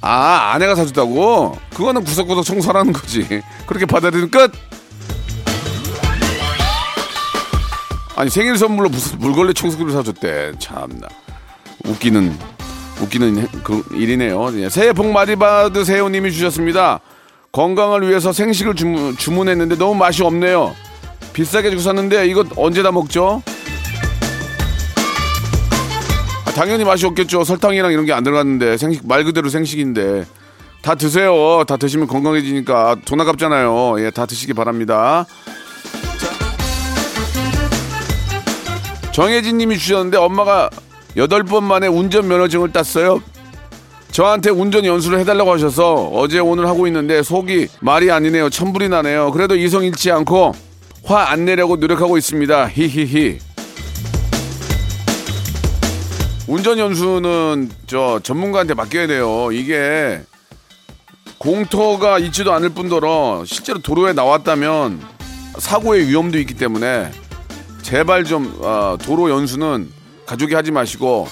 아, 0.02 0.52
아내가 0.52 0.74
사줬다고? 0.74 1.56
그거는 1.74 2.04
구석구석 2.04 2.44
청소하라는 2.44 2.92
거지. 2.92 3.26
그렇게 3.66 3.86
받아들이면 3.86 4.30
끝! 4.30 4.52
아니 8.16 8.28
생일 8.28 8.58
선물로 8.58 8.90
무슨 8.90 9.18
물걸레 9.20 9.54
청소기를 9.54 9.90
사줬대. 9.92 10.52
참나 10.58 11.08
웃기는 11.86 12.36
웃기는 13.00 13.38
해- 13.38 13.48
그 13.64 13.82
일이네요. 13.92 14.60
예, 14.60 14.68
새해 14.68 14.92
복 14.92 15.06
많이 15.10 15.34
받으세요 15.34 16.10
님이 16.10 16.30
주셨습니다. 16.30 17.00
건강을 17.52 18.08
위해서 18.08 18.32
생식을 18.32 18.74
주문, 18.74 19.14
주문했는데 19.16 19.76
너무 19.76 19.94
맛이 19.94 20.22
없네요. 20.22 20.74
비싸게 21.34 21.68
주고 21.70 21.82
샀는데 21.82 22.26
이거 22.26 22.44
언제 22.56 22.82
다 22.82 22.90
먹죠? 22.90 23.42
아, 26.46 26.50
당연히 26.52 26.84
맛이 26.84 27.04
없겠죠. 27.06 27.44
설탕이랑 27.44 27.92
이런 27.92 28.06
게 28.06 28.12
안 28.12 28.24
들어갔는데 28.24 28.78
생식 28.78 29.06
말 29.06 29.24
그대로 29.24 29.50
생식인데 29.50 30.24
다 30.80 30.94
드세요. 30.94 31.64
다 31.66 31.76
드시면 31.76 32.06
건강해지니까 32.08 32.96
돈 33.04 33.20
아깝잖아요. 33.20 33.96
예, 34.00 34.10
다 34.10 34.24
드시기 34.24 34.54
바랍니다. 34.54 35.26
정혜진 39.12 39.58
님이 39.58 39.76
주셨는데 39.78 40.16
엄마가 40.16 40.70
여덟 41.18 41.42
번 41.44 41.64
만에 41.64 41.86
운전 41.86 42.28
면허증을 42.28 42.72
땄어요. 42.72 43.20
저한테 44.12 44.50
운전 44.50 44.84
연수를 44.84 45.18
해달라고 45.20 45.52
하셔서 45.52 46.10
어제 46.12 46.38
오늘 46.38 46.66
하고 46.68 46.86
있는데 46.86 47.22
속이 47.22 47.68
말이 47.80 48.10
아니네요. 48.10 48.50
천불이 48.50 48.90
나네요. 48.90 49.32
그래도 49.32 49.56
이성 49.56 49.84
잃지 49.84 50.10
않고 50.10 50.52
화 51.04 51.30
안 51.30 51.44
내려고 51.46 51.76
노력하고 51.76 52.18
있습니다. 52.18 52.68
히히히. 52.68 53.38
운전 56.46 56.78
연수는 56.78 57.70
저 57.86 58.20
전문가한테 58.22 58.74
맡겨야 58.74 59.06
돼요. 59.06 59.50
이게 59.50 60.20
공터가 61.38 62.18
있지도 62.18 62.52
않을 62.52 62.68
뿐더러 62.70 63.44
실제로 63.46 63.78
도로에 63.80 64.12
나왔다면 64.12 65.00
사고의 65.58 66.08
위험도 66.08 66.38
있기 66.38 66.54
때문에 66.54 67.10
제발 67.80 68.24
좀 68.24 68.54
어, 68.60 68.96
도로 69.02 69.30
연수는 69.30 69.90
가족이 70.26 70.54
하지 70.54 70.70
마시고 70.70 71.26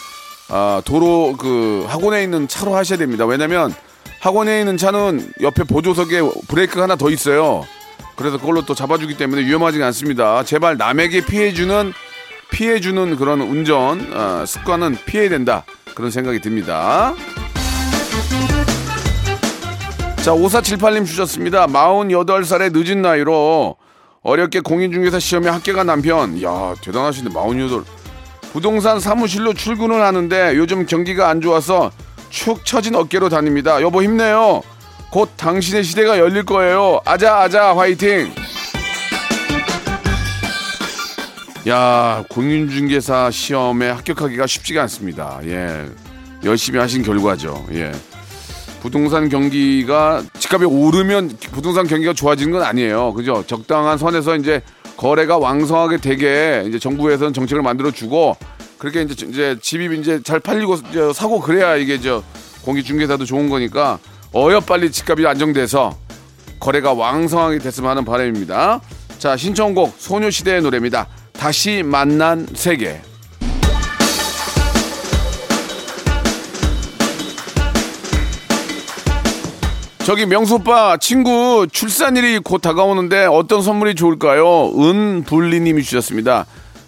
아, 0.50 0.82
도로 0.84 1.36
그 1.38 1.86
학원에 1.88 2.22
있는 2.22 2.48
차로 2.48 2.74
하셔야 2.74 2.98
됩니다. 2.98 3.24
왜냐면 3.24 3.72
학원에 4.20 4.60
있는 4.60 4.76
차는 4.76 5.32
옆에 5.40 5.64
보조석에 5.64 6.20
브레이크가 6.48 6.82
하나 6.82 6.96
더 6.96 7.08
있어요. 7.10 7.64
그래서 8.16 8.36
그걸로 8.36 8.62
또 8.66 8.74
잡아주기 8.74 9.16
때문에 9.16 9.42
위험하지 9.46 9.82
않습니다. 9.82 10.44
제발 10.44 10.76
남에게 10.76 11.24
피해주는 11.24 11.92
피해주는 12.50 13.16
그런 13.16 13.40
운전 13.40 14.12
어, 14.12 14.44
습관은 14.44 14.98
피해야 15.06 15.28
된다. 15.30 15.64
그런 15.94 16.10
생각이 16.10 16.40
듭니다. 16.40 17.14
자, 20.16 20.32
5478님 20.32 21.06
주셨습니다. 21.06 21.66
48살의 21.66 22.72
늦은 22.76 23.00
나이로 23.00 23.76
어렵게 24.22 24.60
공인중개사 24.60 25.18
시험에 25.18 25.48
합격한 25.48 25.86
남편. 25.86 26.42
야 26.42 26.74
대단하신데, 26.82 27.30
48. 27.32 27.99
부동산 28.52 28.98
사무실로 28.98 29.54
출근을 29.54 30.02
하는데 30.02 30.56
요즘 30.56 30.86
경기가 30.86 31.28
안 31.28 31.40
좋아서 31.40 31.90
축 32.30 32.64
처진 32.64 32.94
어깨로 32.94 33.28
다닙니다. 33.28 33.80
여보 33.80 34.02
힘내요. 34.02 34.62
곧 35.10 35.30
당신의 35.36 35.84
시대가 35.84 36.18
열릴 36.18 36.44
거예요. 36.44 37.00
아자, 37.04 37.36
아자, 37.38 37.76
화이팅! 37.76 38.32
야, 41.68 42.24
공인중개사 42.30 43.30
시험에 43.30 43.90
합격하기가 43.90 44.46
쉽지가 44.46 44.82
않습니다. 44.82 45.40
예. 45.44 45.86
열심히 46.44 46.78
하신 46.78 47.02
결과죠. 47.02 47.66
예. 47.72 47.92
부동산 48.80 49.28
경기가 49.28 50.22
집값이 50.38 50.64
오르면 50.64 51.36
부동산 51.52 51.86
경기가 51.86 52.14
좋아지는 52.14 52.52
건 52.52 52.62
아니에요. 52.62 53.12
그죠? 53.12 53.44
적당한 53.46 53.98
선에서 53.98 54.36
이제 54.36 54.62
거래가 55.00 55.38
왕성하게 55.38 55.96
되게 55.96 56.62
이제 56.68 56.78
정부에서는 56.78 57.32
정책을 57.32 57.62
만들어 57.62 57.90
주고 57.90 58.36
그렇게 58.76 59.00
이제 59.00 59.26
이제 59.26 59.56
집이 59.58 59.98
이제 59.98 60.22
잘 60.22 60.40
팔리고 60.40 60.74
이제 60.90 61.10
사고 61.14 61.40
그래야 61.40 61.76
이게 61.76 61.98
저 61.98 62.22
공기 62.60 62.84
중개사도 62.84 63.24
좋은 63.24 63.48
거니까 63.48 63.98
어여 64.34 64.60
빨리 64.60 64.92
집값이 64.92 65.26
안정돼서 65.26 65.96
거래가 66.60 66.92
왕성하게 66.92 67.60
됐으면 67.60 67.88
하는 67.92 68.04
바람입니다. 68.04 68.82
자, 69.18 69.38
신청곡 69.38 69.94
소녀시대의 69.96 70.60
노래입니다. 70.60 71.06
다시 71.32 71.82
만난 71.82 72.46
세계. 72.52 73.00
저기 80.04 80.26
명수 80.26 80.56
오빠 80.56 80.96
친구 80.96 81.66
출산일이 81.70 82.38
곧 82.40 82.58
다가오는데 82.62 83.26
어떤 83.26 83.62
선물이 83.62 83.94
좋을까요? 83.94 84.72
은불리님이 84.76 85.82
주셨습니다. 85.82 86.46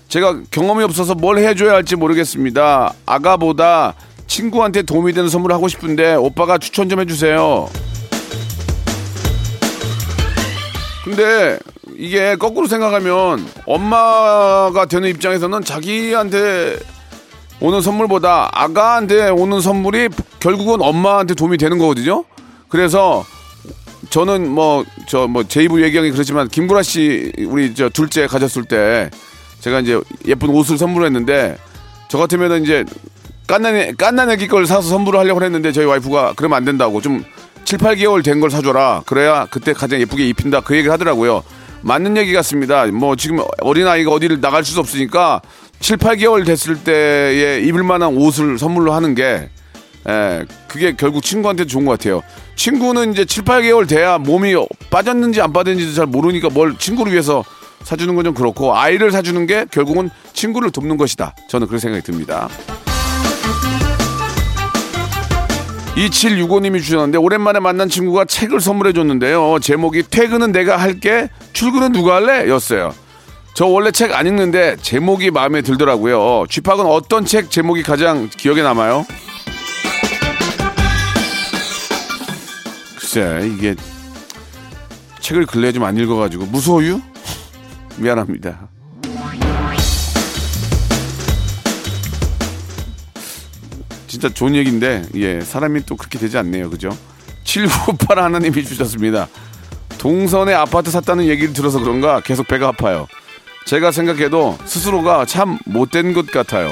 제가 0.08 0.40
경험이 0.50 0.82
없어서 0.84 1.14
뭘 1.14 1.38
해줘야 1.38 1.74
할지 1.74 1.94
모르겠습니다. 1.94 2.92
아가보다 3.06 3.94
친구한테 4.26 4.82
도움이 4.82 5.12
되는 5.12 5.28
선물을 5.28 5.54
하고 5.54 5.68
싶은데 5.68 6.14
오빠가 6.14 6.58
추천 6.58 6.88
좀 6.88 7.00
해주세요. 7.00 7.68
근데 11.04 11.58
이게 11.96 12.36
거꾸로 12.36 12.66
생각하면 12.66 13.46
엄마가 13.66 14.86
되는 14.86 15.08
입장에서는 15.10 15.62
자기한테 15.64 16.78
오는 17.60 17.80
선물보다 17.80 18.50
아가한테 18.52 19.28
오는 19.28 19.60
선물이 19.60 20.08
결국은 20.40 20.80
엄마한테 20.80 21.34
도움이 21.34 21.58
되는 21.58 21.78
거거든요. 21.78 22.24
그래서 22.72 23.24
저는 24.10 24.48
뭐 24.50 24.84
저 25.06 25.26
뭐제 25.26 25.64
입으로 25.64 25.82
얘기하기 25.82 26.10
그렇지만 26.10 26.48
김구라 26.48 26.82
씨 26.82 27.32
우리 27.46 27.74
저 27.74 27.88
둘째 27.90 28.26
가졌을 28.26 28.64
때 28.64 29.10
제가 29.60 29.80
이제 29.80 30.00
예쁜 30.26 30.48
옷을 30.48 30.78
선물했는데 30.78 31.56
저 32.08 32.18
같으면은 32.18 32.62
이제 32.62 32.84
깐난애 33.46 33.92
깐난애기 33.98 34.48
걸 34.48 34.66
사서 34.66 34.88
선물을 34.88 35.18
하려고 35.20 35.42
했는데 35.42 35.70
저희 35.72 35.84
와이프가 35.84 36.32
그러면 36.36 36.56
안 36.56 36.64
된다고 36.64 37.00
좀 37.02 37.24
7, 37.64 37.78
8개월 37.78 38.24
된 38.24 38.40
걸 38.40 38.50
사줘라. 38.50 39.02
그래야 39.06 39.46
그때 39.50 39.72
가장 39.72 40.00
예쁘게 40.00 40.26
입힌다. 40.28 40.60
그 40.60 40.74
얘기를 40.74 40.92
하더라고요. 40.92 41.42
맞는 41.82 42.16
얘기 42.16 42.32
같습니다. 42.32 42.86
뭐 42.86 43.16
지금 43.16 43.40
어린아이가 43.60 44.10
어디를 44.10 44.40
나갈 44.40 44.64
수 44.64 44.78
없으니까 44.80 45.42
7, 45.80 45.98
8개월 45.98 46.46
됐을 46.46 46.76
때에 46.82 47.60
입을 47.60 47.82
만한 47.82 48.16
옷을 48.16 48.58
선물로 48.58 48.92
하는 48.94 49.14
게 49.14 49.50
예, 50.08 50.44
그게 50.68 50.94
결국 50.96 51.22
친구한테 51.22 51.64
좋은 51.64 51.84
것 51.84 51.92
같아요. 51.92 52.22
친구는 52.56 53.12
이제 53.12 53.24
7, 53.24 53.44
8개월 53.44 53.88
돼야 53.88 54.18
몸이 54.18 54.54
빠졌는지 54.90 55.40
안 55.40 55.52
빠졌는지도 55.52 55.94
잘 55.94 56.06
모르니까 56.06 56.48
뭘 56.50 56.76
친구를 56.78 57.12
위해서 57.12 57.44
사주는 57.84 58.14
건 58.14 58.24
좀 58.24 58.34
그렇고 58.34 58.76
아이를 58.76 59.10
사주는 59.10 59.46
게 59.46 59.66
결국은 59.70 60.08
친구를 60.32 60.70
돕는 60.70 60.96
것이다. 60.96 61.34
저는 61.48 61.66
그런 61.66 61.80
생각이 61.80 62.04
듭니다. 62.04 62.48
2765님이 65.96 66.82
주셨는데 66.82 67.18
오랜만에 67.18 67.60
만난 67.60 67.88
친구가 67.88 68.24
책을 68.24 68.60
선물해 68.60 68.92
줬는데요. 68.92 69.58
제목이 69.60 70.04
퇴근은 70.10 70.52
내가 70.52 70.76
할게 70.78 71.28
출근은 71.52 71.92
누가 71.92 72.14
할래? 72.16 72.48
였어요. 72.48 72.94
저 73.54 73.66
원래 73.66 73.90
책 73.90 74.12
안 74.14 74.26
읽는데 74.26 74.76
제목이 74.80 75.30
마음에 75.30 75.60
들더라고요. 75.60 76.46
쥐팍은 76.48 76.86
어떤 76.86 77.26
책 77.26 77.50
제목이 77.50 77.82
가장 77.82 78.30
기억에 78.30 78.62
남아요? 78.62 79.04
글쎄 83.12 83.46
이게 83.46 83.74
책을 85.20 85.44
근래에 85.44 85.72
좀안 85.72 85.98
읽어가지고 85.98 86.46
무소유? 86.46 86.98
미안합니다. 87.98 88.68
진짜 94.06 94.30
좋은 94.30 94.54
얘기인데 94.54 95.02
예 95.14 95.42
사람이 95.42 95.84
또 95.84 95.96
그렇게 95.96 96.18
되지 96.18 96.38
않네요. 96.38 96.70
그죠? 96.70 96.88
7998 97.44 98.18
하나님이 98.18 98.64
주셨습니다. 98.64 99.28
동선에 99.98 100.54
아파트 100.54 100.90
샀다는 100.90 101.26
얘기를 101.26 101.52
들어서 101.52 101.78
그런가? 101.80 102.20
계속 102.20 102.48
배가 102.48 102.68
아파요. 102.68 103.06
제가 103.66 103.92
생각해도 103.92 104.56
스스로가 104.64 105.26
참 105.26 105.58
못된 105.66 106.14
것 106.14 106.26
같아요. 106.28 106.70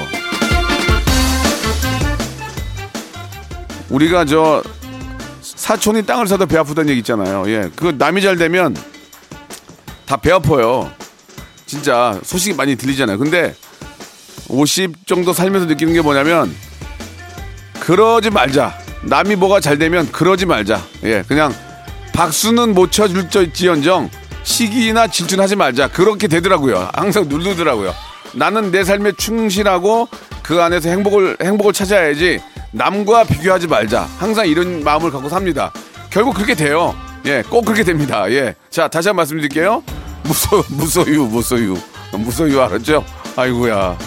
우리가 3.89 4.25
저 4.25 4.63
사촌이 5.61 6.07
땅을 6.07 6.25
사도 6.25 6.47
배 6.47 6.57
아프다는 6.57 6.89
얘기 6.89 6.99
있잖아요 7.01 7.43
예 7.47 7.69
그거 7.75 7.91
남이 7.91 8.23
잘 8.23 8.35
되면 8.35 8.75
다 10.07 10.17
배 10.17 10.31
아파요 10.31 10.91
진짜 11.67 12.19
소식이 12.23 12.55
많이 12.55 12.75
들리잖아요 12.75 13.19
근데 13.19 13.53
50 14.49 15.05
정도 15.05 15.33
살면서 15.33 15.67
느끼는 15.67 15.93
게 15.93 16.01
뭐냐면 16.01 16.53
그러지 17.79 18.29
말자. 18.29 18.77
남이 19.03 19.35
뭐가 19.35 19.59
잘 19.59 19.79
되면 19.79 20.11
그러지 20.11 20.45
말자. 20.45 20.81
예, 21.03 21.23
그냥 21.27 21.51
박수는 22.13 22.75
못 22.75 22.91
쳐줄 22.91 23.29
지언정 23.53 24.09
시기나 24.43 25.07
질투하지 25.07 25.55
말자. 25.55 25.87
그렇게 25.87 26.27
되더라고요. 26.27 26.89
항상 26.93 27.27
누르더라고요. 27.27 27.93
나는 28.33 28.71
내 28.71 28.83
삶에 28.83 29.13
충실하고 29.13 30.09
그 30.43 30.61
안에서 30.61 30.89
행복을 30.89 31.37
행복을 31.41 31.73
찾아야지 31.73 32.39
남과 32.71 33.25
비교하지 33.25 33.67
말자. 33.67 34.03
항상 34.17 34.47
이런 34.47 34.83
마음을 34.83 35.11
갖고 35.11 35.29
삽니다. 35.29 35.71
결국 36.09 36.33
그렇게 36.35 36.55
돼요. 36.55 36.95
예, 37.25 37.43
꼭 37.49 37.63
그렇게 37.65 37.83
됩니다. 37.83 38.29
예, 38.31 38.55
자 38.69 38.87
다시 38.87 39.09
한 39.09 39.15
번 39.15 39.17
말씀드릴게요. 39.21 39.83
무소 40.23 40.63
무소유 40.69 41.25
무소유 41.25 41.77
무소유 42.13 42.61
알았죠? 42.61 43.03
아이고야. 43.35 43.97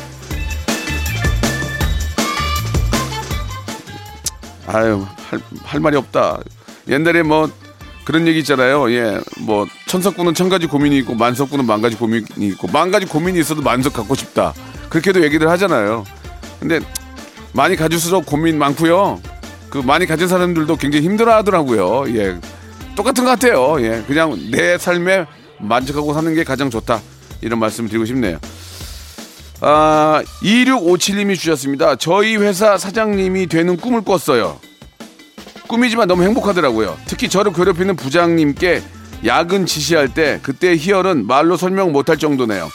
아유, 4.66 5.06
할, 5.30 5.40
할 5.62 5.80
말이 5.80 5.96
없다. 5.96 6.38
옛날에 6.88 7.22
뭐 7.22 7.48
그런 8.04 8.26
얘기 8.26 8.40
있잖아요. 8.40 8.90
예, 8.92 9.18
뭐 9.40 9.66
천석구는 9.86 10.34
천 10.34 10.48
가지 10.48 10.66
고민이 10.66 10.98
있고 10.98 11.14
만석구는 11.14 11.66
만 11.66 11.80
가지 11.82 11.96
고민이 11.96 12.24
있고 12.38 12.68
만 12.68 12.90
가지 12.90 13.06
고민이 13.06 13.38
있어도 13.40 13.62
만석 13.62 13.92
갖고 13.92 14.14
싶다. 14.14 14.52
그렇게도 14.88 15.22
얘기를 15.22 15.48
하잖아요. 15.50 16.04
근데 16.60 16.80
많이 17.54 17.76
가질수록 17.76 18.26
고민 18.26 18.58
많고요. 18.58 19.20
그 19.70 19.78
많이 19.78 20.06
가진 20.06 20.28
사람들도 20.28 20.76
굉장히 20.76 21.04
힘들어 21.04 21.34
하더라고요. 21.36 22.04
예, 22.16 22.38
똑같은 22.96 23.24
것 23.24 23.30
같아요. 23.30 23.76
예, 23.80 24.02
그냥 24.06 24.38
내 24.50 24.76
삶에 24.76 25.26
만족하고 25.58 26.12
사는 26.14 26.34
게 26.34 26.44
가장 26.44 26.68
좋다. 26.68 27.00
이런 27.40 27.58
말씀 27.58 27.88
드리고 27.88 28.04
싶네요. 28.04 28.38
아, 29.60 30.22
2657님이 30.42 31.38
주셨습니다. 31.38 31.96
저희 31.96 32.36
회사 32.36 32.76
사장님이 32.76 33.46
되는 33.46 33.76
꿈을 33.76 34.02
꿨어요. 34.02 34.58
꿈이지만 35.68 36.08
너무 36.08 36.24
행복하더라고요. 36.24 36.96
특히 37.06 37.28
저를 37.28 37.52
괴롭히는 37.52 37.96
부장님께 37.96 38.82
야근 39.24 39.64
지시할 39.64 40.12
때 40.12 40.40
그때 40.42 40.76
희열은 40.76 41.26
말로 41.26 41.56
설명 41.56 41.92
못할 41.92 42.18
정도네요. 42.18 42.70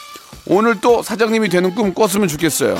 오늘 0.46 0.80
또 0.80 1.02
사장님이 1.02 1.48
되는 1.48 1.74
꿈 1.74 1.94
꿨으면 1.94 2.26
좋겠어요. 2.28 2.76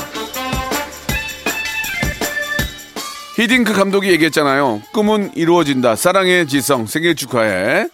히딩크 3.40 3.72
감독이 3.72 4.10
얘기했잖아요. 4.10 4.82
꿈은 4.92 5.30
이루어진다. 5.34 5.96
사랑의 5.96 6.46
지성 6.46 6.84
생일 6.86 7.14
축하해. 7.14 7.88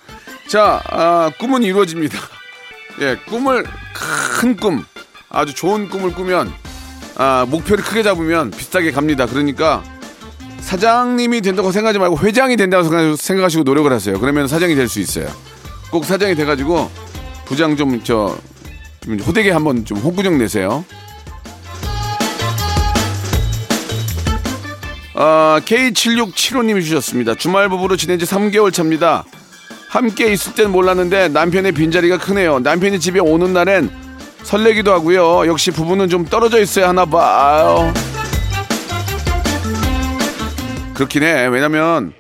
자, 0.49 0.83
아, 0.91 1.31
꿈은 1.39 1.63
이루어집니다. 1.63 2.19
예, 3.01 3.17
꿈을 3.29 3.65
큰 4.41 4.57
꿈, 4.57 4.85
아주 5.29 5.55
좋은 5.55 5.89
꿈을 5.89 6.13
꾸면 6.15 6.53
아, 7.17 7.47
목표를 7.49 7.85
크게 7.85 8.03
잡으면 8.03 8.51
비슷하게 8.51 8.91
갑니다. 8.91 9.27
그러니까 9.27 9.85
사장님이 10.59 11.43
된다고 11.43 11.71
생각하지 11.71 12.01
말고 12.01 12.19
회장이 12.19 12.57
된다고 12.57 12.83
생각하시고 13.17 13.63
노력을 13.63 13.93
하세요. 13.93 14.19
그러면 14.19 14.49
사장이 14.49 14.75
될 14.75 14.89
수 14.89 14.99
있어요. 14.99 15.29
꼭 15.93 16.05
사장이 16.05 16.35
돼가지고 16.35 16.91
부장 17.45 17.77
좀 17.77 18.01
저 18.03 18.37
호되게 19.25 19.53
한번 19.53 19.85
좀 19.85 19.99
홍구정 19.99 20.39
내세요. 20.39 20.85
아, 25.19 25.61
K7675님이 25.65 26.83
주셨습니다. 26.83 27.35
주말 27.35 27.71
부부로 27.71 27.97
지낸 27.97 28.19
지 28.19 28.27
3개월 28.27 28.71
차입니다. 28.71 29.25
함께 29.89 30.31
있을 30.31 30.55
땐 30.55 30.71
몰랐는데 30.71 31.29
남편의 31.29 31.73
빈자리가 31.73 32.19
크네요. 32.19 32.59
남편이 32.59 33.01
집에 33.01 33.19
오는 33.19 33.55
날엔 33.55 33.91
설레기도 34.43 34.93
하고요. 34.93 35.47
역시 35.47 35.71
부부는 35.71 36.11
좀 36.11 36.27
떨어져 36.27 36.61
있어야 36.61 36.91
하나 36.91 37.07
봐요. 37.07 37.93
그렇긴 40.93 41.23
해. 41.23 41.47
왜냐면 41.47 42.13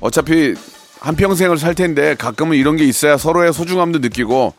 어차피 0.00 0.54
한평생을 1.00 1.58
살 1.58 1.74
텐데 1.74 2.14
가끔은 2.14 2.56
이런 2.56 2.76
게 2.76 2.84
있어야 2.84 3.18
서로의 3.18 3.52
소중함도 3.52 3.98
느끼고 3.98 4.54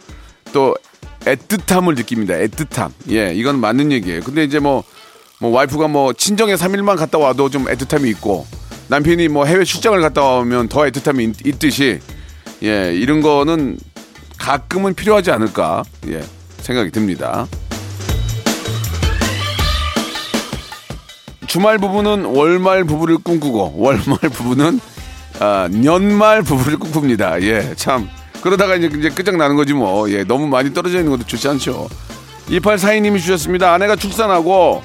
또 0.53 0.75
애틋함을 1.21 1.95
느낍니다. 1.95 2.35
애틋함. 2.35 2.91
예, 3.09 3.33
이건 3.33 3.59
맞는 3.59 3.91
얘기예요. 3.91 4.21
근데 4.21 4.43
이제 4.43 4.59
뭐, 4.59 4.83
뭐 5.39 5.51
와이프가 5.51 5.87
뭐 5.87 6.13
친정에 6.13 6.55
3일만 6.55 6.97
갔다 6.97 7.17
와도 7.17 7.49
좀 7.49 7.65
애틋함이 7.65 8.07
있고 8.09 8.45
남편이 8.89 9.27
뭐 9.29 9.45
해외 9.45 9.63
출장을 9.63 9.99
갔다 10.01 10.23
오면 10.23 10.67
더 10.67 10.81
애틋함이 10.81 11.41
있, 11.41 11.47
있듯이 11.47 11.99
예, 12.63 12.93
이런 12.93 13.21
거는 13.21 13.77
가끔은 14.37 14.93
필요하지 14.93 15.31
않을까, 15.31 15.83
예, 16.07 16.21
생각이 16.57 16.91
듭니다. 16.91 17.47
주말 21.47 21.77
부부는 21.77 22.25
월말 22.25 22.83
부부를 22.83 23.17
꿈꾸고, 23.19 23.73
월말 23.77 24.17
부부는, 24.31 24.79
아, 25.39 25.67
년말 25.71 26.43
부부를 26.43 26.77
꿈꿉니다. 26.77 27.41
예, 27.41 27.73
참. 27.75 28.09
그러다가 28.41 28.75
이제, 28.75 28.89
이제 28.97 29.09
끝장나는 29.09 29.55
거지 29.55 29.73
뭐. 29.73 30.09
예, 30.11 30.23
너무 30.23 30.47
많이 30.47 30.73
떨어져 30.73 30.99
있는 30.99 31.11
것도 31.11 31.25
좋지 31.25 31.47
않죠. 31.47 31.89
2842님이 32.49 33.19
주셨습니다. 33.19 33.73
아내가 33.73 33.95
출산하고, 33.95 34.81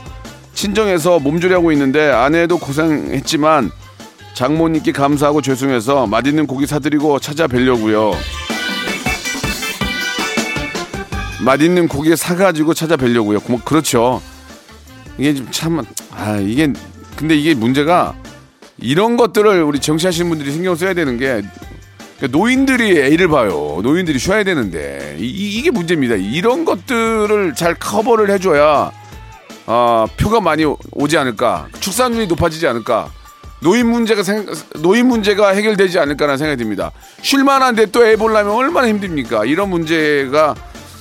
친정에서 0.54 1.18
몸조리하고 1.18 1.72
있는데, 1.72 2.10
아내도 2.10 2.58
고생했지만, 2.58 3.70
장모님께 4.34 4.92
감사하고 4.92 5.42
죄송해서 5.42 6.06
맛있는 6.06 6.46
고기 6.46 6.66
사드리고 6.66 7.20
찾아뵈려고요. 7.20 8.12
맛있는 11.44 11.88
고기 11.88 12.16
사가지고 12.16 12.74
찾아뵈려고요. 12.74 13.38
뭐 13.46 13.60
그렇죠. 13.64 14.20
이게 15.18 15.40
참, 15.50 15.84
아, 16.10 16.36
이게, 16.38 16.72
근데 17.16 17.36
이게 17.36 17.54
문제가 17.54 18.14
이런 18.78 19.16
것들을 19.16 19.62
우리 19.62 19.78
정치하시는 19.78 20.28
분들이 20.28 20.50
신경 20.52 20.74
써야 20.74 20.94
되는 20.94 21.16
게 21.16 21.42
그러니까 22.18 22.38
노인들이 22.38 22.98
애를 22.98 23.28
봐요. 23.28 23.80
노인들이 23.82 24.18
쉬어야 24.18 24.42
되는데 24.42 25.16
이, 25.18 25.62
게 25.62 25.70
문제입니다. 25.70 26.16
이런 26.16 26.64
것들을 26.64 27.54
잘 27.54 27.74
커버를 27.74 28.30
해줘야 28.30 28.90
아, 29.66 30.06
표가 30.18 30.40
많이 30.40 30.64
오지 30.92 31.16
않을까, 31.16 31.68
출산율이 31.80 32.26
높아지지 32.26 32.66
않을까. 32.66 33.10
노인 33.60 33.86
문제가 33.86 34.22
생, 34.22 34.44
노인 34.80 35.06
문제가 35.08 35.48
해결되지 35.50 35.98
않을까라는 35.98 36.36
생각이 36.36 36.58
듭니다. 36.62 36.90
쉴만한데 37.22 37.86
또 37.86 38.04
애 38.04 38.16
보려면 38.16 38.54
얼마나 38.54 38.88
힘듭니까? 38.88 39.46
이런 39.46 39.70
문제가 39.70 40.54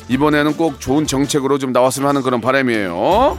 이번에는 0.08 0.56
꼭 0.56 0.80
좋은 0.80 1.06
정책으로 1.06 1.58
좀 1.58 1.74
나왔으면 1.74 2.08
하는 2.10 2.22
그런 2.22 2.40
바람이에요. 2.40 3.38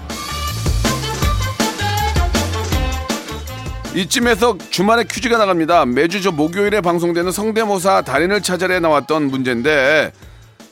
이쯤에서 3.95 4.59
주말에 4.71 5.05
퀴즈가 5.05 5.39
나갑니다. 5.39 5.87
매주 5.87 6.21
저 6.21 6.31
목요일에 6.33 6.81
방송되는 6.81 7.31
성대모사 7.31 8.03
달인을 8.03 8.43
찾아내 8.43 8.81
나왔던 8.81 9.31
문제인데 9.31 10.13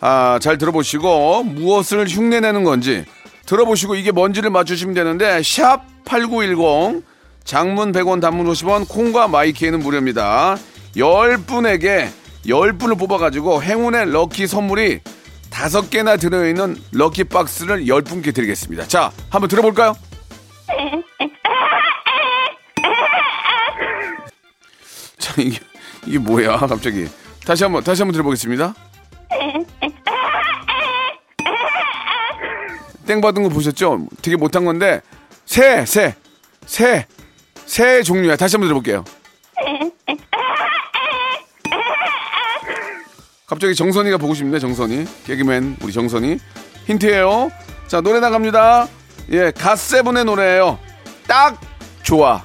아, 0.01 0.38
잘 0.43 0.59
들어보시고 0.59 1.45
무엇을 1.45 2.09
흉내내는 2.09 2.65
건지 2.65 3.05
들어보시고 3.46 3.94
이게 3.94 4.11
뭔지를 4.11 4.50
맞추시면 4.50 4.94
되는데 4.94 5.42
샵 5.42 5.83
8910 6.05 7.05
장문 7.44 7.92
100원 7.92 8.20
단문 8.20 8.46
50원 8.46 8.88
콩과 8.88 9.28
마이키에는 9.28 9.81
무료입니다. 9.81 10.57
10분에게 10.96 12.09
10분을 12.46 12.98
뽑아가지고 12.98 13.62
행운의 13.62 14.11
럭키 14.12 14.46
선물이 14.46 15.00
5개나 15.50 16.18
들어있는 16.18 16.76
럭키 16.92 17.24
박스를 17.24 17.85
10분께 17.85 18.35
드리겠습니다. 18.35 18.87
자, 18.88 19.12
한번 19.31 19.48
들어볼까요? 19.48 19.94
자, 25.18 25.35
이게, 25.40 25.59
이게 26.07 26.18
뭐야, 26.18 26.57
갑자기. 26.57 27.07
다시 27.46 27.64
한번, 27.64 27.85
다시 27.85 28.02
한번 28.02 28.12
들어보겠습니다. 28.12 28.74
땡 33.07 33.21
받은 33.21 33.43
거 33.43 33.49
보셨죠? 33.49 34.07
되게 34.23 34.37
못한 34.37 34.65
건데, 34.65 35.01
새, 35.45 35.85
새, 35.85 36.15
새, 36.67 37.07
새 37.67 38.03
종류야. 38.03 38.37
다시 38.37 38.57
한번 38.57 38.69
들어볼게요. 38.69 39.05
갑자기 43.47 43.75
정선이가 43.75 44.17
보고 44.17 44.35
싶네, 44.35 44.59
정선이. 44.59 45.05
개그맨, 45.25 45.77
우리 45.83 45.93
정선이. 45.93 46.38
힌트예요. 46.87 47.51
자, 47.87 48.01
노래 48.01 48.21
나갑니다. 48.21 48.88
예, 49.31 49.51
갓세븐의 49.51 50.25
노래예요. 50.25 50.79
딱 51.27 51.61
좋아. 52.03 52.43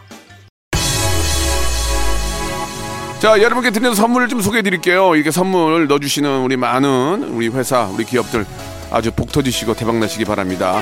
자, 3.19 3.41
여러분께 3.41 3.71
드리는 3.71 3.95
선물을 3.95 4.27
좀 4.27 4.41
소개해 4.41 4.61
드릴게요. 4.61 5.15
이게 5.15 5.31
선물 5.31 5.87
넣어주시는 5.87 6.41
우리 6.41 6.55
많은 6.55 7.29
우리 7.31 7.47
회사, 7.47 7.85
우리 7.85 8.03
기업들 8.03 8.45
아주 8.91 9.11
복 9.11 9.31
터지시고 9.31 9.73
대박 9.73 9.95
나시기 9.97 10.25
바랍니다. 10.25 10.81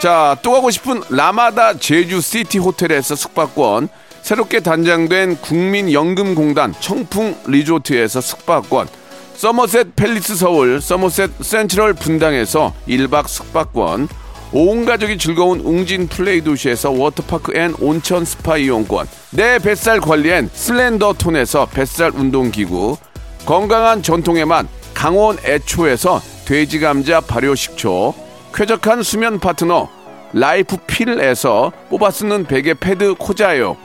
자, 0.00 0.36
또 0.42 0.52
가고 0.52 0.70
싶은 0.70 1.02
라마다 1.08 1.78
제주 1.78 2.20
시티 2.20 2.58
호텔에서 2.58 3.14
숙박권, 3.14 3.88
새롭게 4.22 4.60
단장된 4.60 5.38
국민연금공단 5.40 6.74
청풍 6.80 7.36
리조트에서 7.46 8.20
숙박권, 8.20 8.88
서머셋 9.36 9.96
팰리스 9.96 10.36
서울, 10.36 10.80
서머셋 10.80 11.30
센트럴 11.40 11.94
분당에서 11.94 12.74
1박 12.88 13.26
숙박권, 13.26 14.08
온 14.52 14.84
가족이 14.84 15.18
즐거운 15.18 15.60
웅진 15.60 16.08
플레이 16.08 16.40
도시에서 16.40 16.90
워터파크 16.90 17.56
and 17.56 17.74
온천 17.80 18.24
스파 18.24 18.56
이용권, 18.56 19.08
내 19.30 19.58
뱃살 19.58 20.00
관리엔 20.00 20.50
슬렌더 20.52 21.14
톤에서 21.14 21.66
뱃살 21.66 22.12
운동기구, 22.14 22.96
건강한 23.44 24.02
전통의 24.02 24.44
맛 24.44 24.66
강원 24.96 25.36
애초에서 25.44 26.22
돼지 26.46 26.80
감자 26.80 27.20
발효 27.20 27.54
식초, 27.54 28.14
쾌적한 28.54 29.02
수면 29.02 29.38
파트너 29.38 29.90
라이프 30.32 30.78
필에서 30.78 31.70
뽑아 31.90 32.10
쓰는 32.10 32.46
베개 32.46 32.74
패드 32.80 33.16
코자요, 33.18 33.76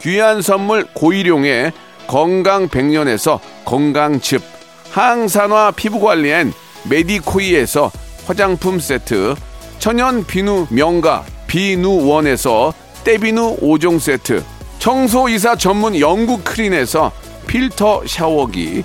귀한 0.00 0.40
선물 0.40 0.86
고일용의 0.94 1.72
건강 2.06 2.68
백년에서 2.68 3.40
건강즙, 3.64 4.42
항산화 4.92 5.72
피부 5.72 5.98
관리엔 5.98 6.52
메디코이에서 6.88 7.90
화장품 8.26 8.78
세트, 8.78 9.34
천연 9.80 10.24
비누 10.24 10.68
명가 10.70 11.24
비누원에서 11.48 12.72
때비누 13.02 13.56
5종 13.56 13.98
세트, 13.98 14.44
청소이사 14.78 15.56
전문 15.56 15.98
영구크린에서 15.98 17.10
필터 17.48 18.04
샤워기, 18.06 18.84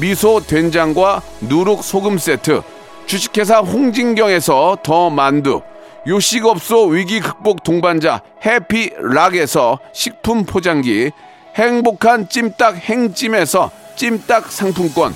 미소 0.00 0.40
된장과 0.40 1.22
누룩 1.40 1.84
소금 1.84 2.18
세트, 2.18 2.62
주식회사 3.06 3.58
홍진경에서 3.58 4.78
더 4.82 5.10
만두, 5.10 5.60
요식업소 6.06 6.86
위기 6.86 7.20
극복 7.20 7.62
동반자 7.62 8.20
해피락에서 8.44 9.78
식품 9.92 10.44
포장기, 10.44 11.12
행복한 11.54 12.28
찜닭 12.28 12.76
행찜에서 12.76 13.70
찜닭 13.96 14.50
상품권, 14.50 15.14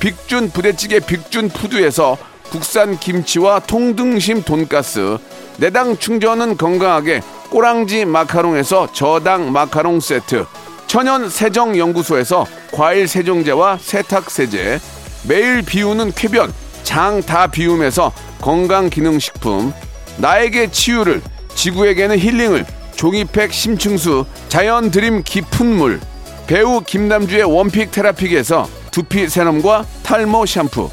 빅준 0.00 0.50
부대찌개 0.50 1.00
빅준 1.00 1.50
푸드에서 1.50 2.16
국산 2.50 2.98
김치와 2.98 3.60
통등심 3.60 4.42
돈가스, 4.42 5.18
내당 5.58 5.96
충전은 5.96 6.56
건강하게 6.56 7.22
꼬랑지 7.50 8.04
마카롱에서 8.04 8.92
저당 8.92 9.52
마카롱 9.52 10.00
세트, 10.00 10.44
천연 10.86 11.28
세정 11.28 11.76
연구소에서 11.76 12.46
과일 12.72 13.08
세정제와 13.08 13.78
세탁 13.80 14.30
세제, 14.30 14.80
매일 15.28 15.62
비우는 15.62 16.12
쾌변 16.12 16.52
장 16.82 17.20
다 17.22 17.48
비움에서 17.48 18.12
건강 18.40 18.88
기능 18.88 19.18
식품, 19.18 19.72
나에게 20.18 20.70
치유를 20.70 21.20
지구에게는 21.54 22.18
힐링을 22.18 22.64
종이팩 22.94 23.52
심층수 23.52 24.24
자연 24.48 24.90
드림 24.90 25.22
깊은 25.24 25.66
물 25.66 26.00
배우 26.46 26.80
김남주의 26.80 27.42
원픽 27.42 27.90
테라픽에서 27.90 28.68
두피 28.92 29.28
세럼과 29.28 29.84
탈모 30.04 30.46
샴푸 30.46 30.88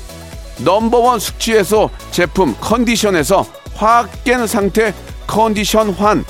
넘버원 0.57 1.19
숙취해소 1.19 1.89
제품 2.11 2.55
컨디션에서 2.59 3.45
화학 3.75 4.23
깬 4.23 4.45
상태 4.47 4.93
컨디션 5.27 5.91
환 5.91 6.25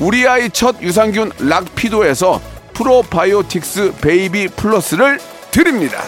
우리 0.00 0.26
아이 0.26 0.50
첫 0.50 0.80
유산균 0.80 1.32
락피도에서 1.38 2.40
프로바이오틱스 2.74 3.96
베이비 4.00 4.48
플러스를 4.48 5.18
드립니다. 5.50 6.02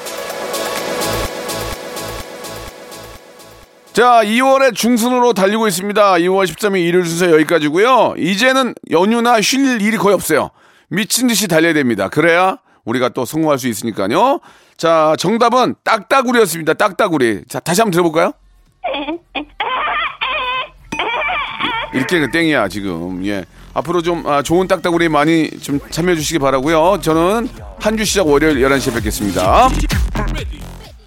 자, 3.92 4.22
2월의 4.24 4.74
중순으로 4.74 5.35
달리고 5.35 5.68
있습니다. 5.68 6.14
2월 6.14 6.46
13일 6.46 6.79
일요일 6.85 7.07
순서 7.07 7.31
여기까지고요. 7.31 8.14
이제는 8.18 8.74
연휴나 8.90 9.40
쉴 9.40 9.81
일이 9.81 9.96
거의 9.96 10.14
없어요. 10.14 10.50
미친 10.88 11.29
듯이 11.29 11.46
달려야 11.46 11.74
됩니다. 11.74 12.09
그래야 12.09 12.59
우리가 12.85 13.11
또 13.11 13.24
성공할 13.24 13.59
수 13.59 13.68
있으니까요. 13.68 14.40
자, 14.77 15.14
정답은 15.18 15.77
딱따구리였습니다. 15.85 16.74
딱따구리. 16.74 17.44
자, 17.48 17.61
다시 17.61 17.81
한번 17.83 17.92
들어볼까요? 17.92 18.33
이렇게 21.94 22.29
땡이야, 22.31 22.68
지금. 22.68 23.24
예. 23.27 23.44
앞으로 23.75 24.03
좀 24.03 24.27
아, 24.27 24.43
좋은 24.43 24.67
딱따구리 24.69 25.09
많이 25.09 25.51
좀 25.61 25.81
참여해 25.91 26.17
주시기 26.17 26.39
바라고요. 26.39 27.01
저는 27.03 27.49
한 27.81 27.97
주 27.97 28.05
시작 28.05 28.27
월요일 28.27 28.59
11시에 28.67 28.95
뵙겠습니다. 28.95 29.69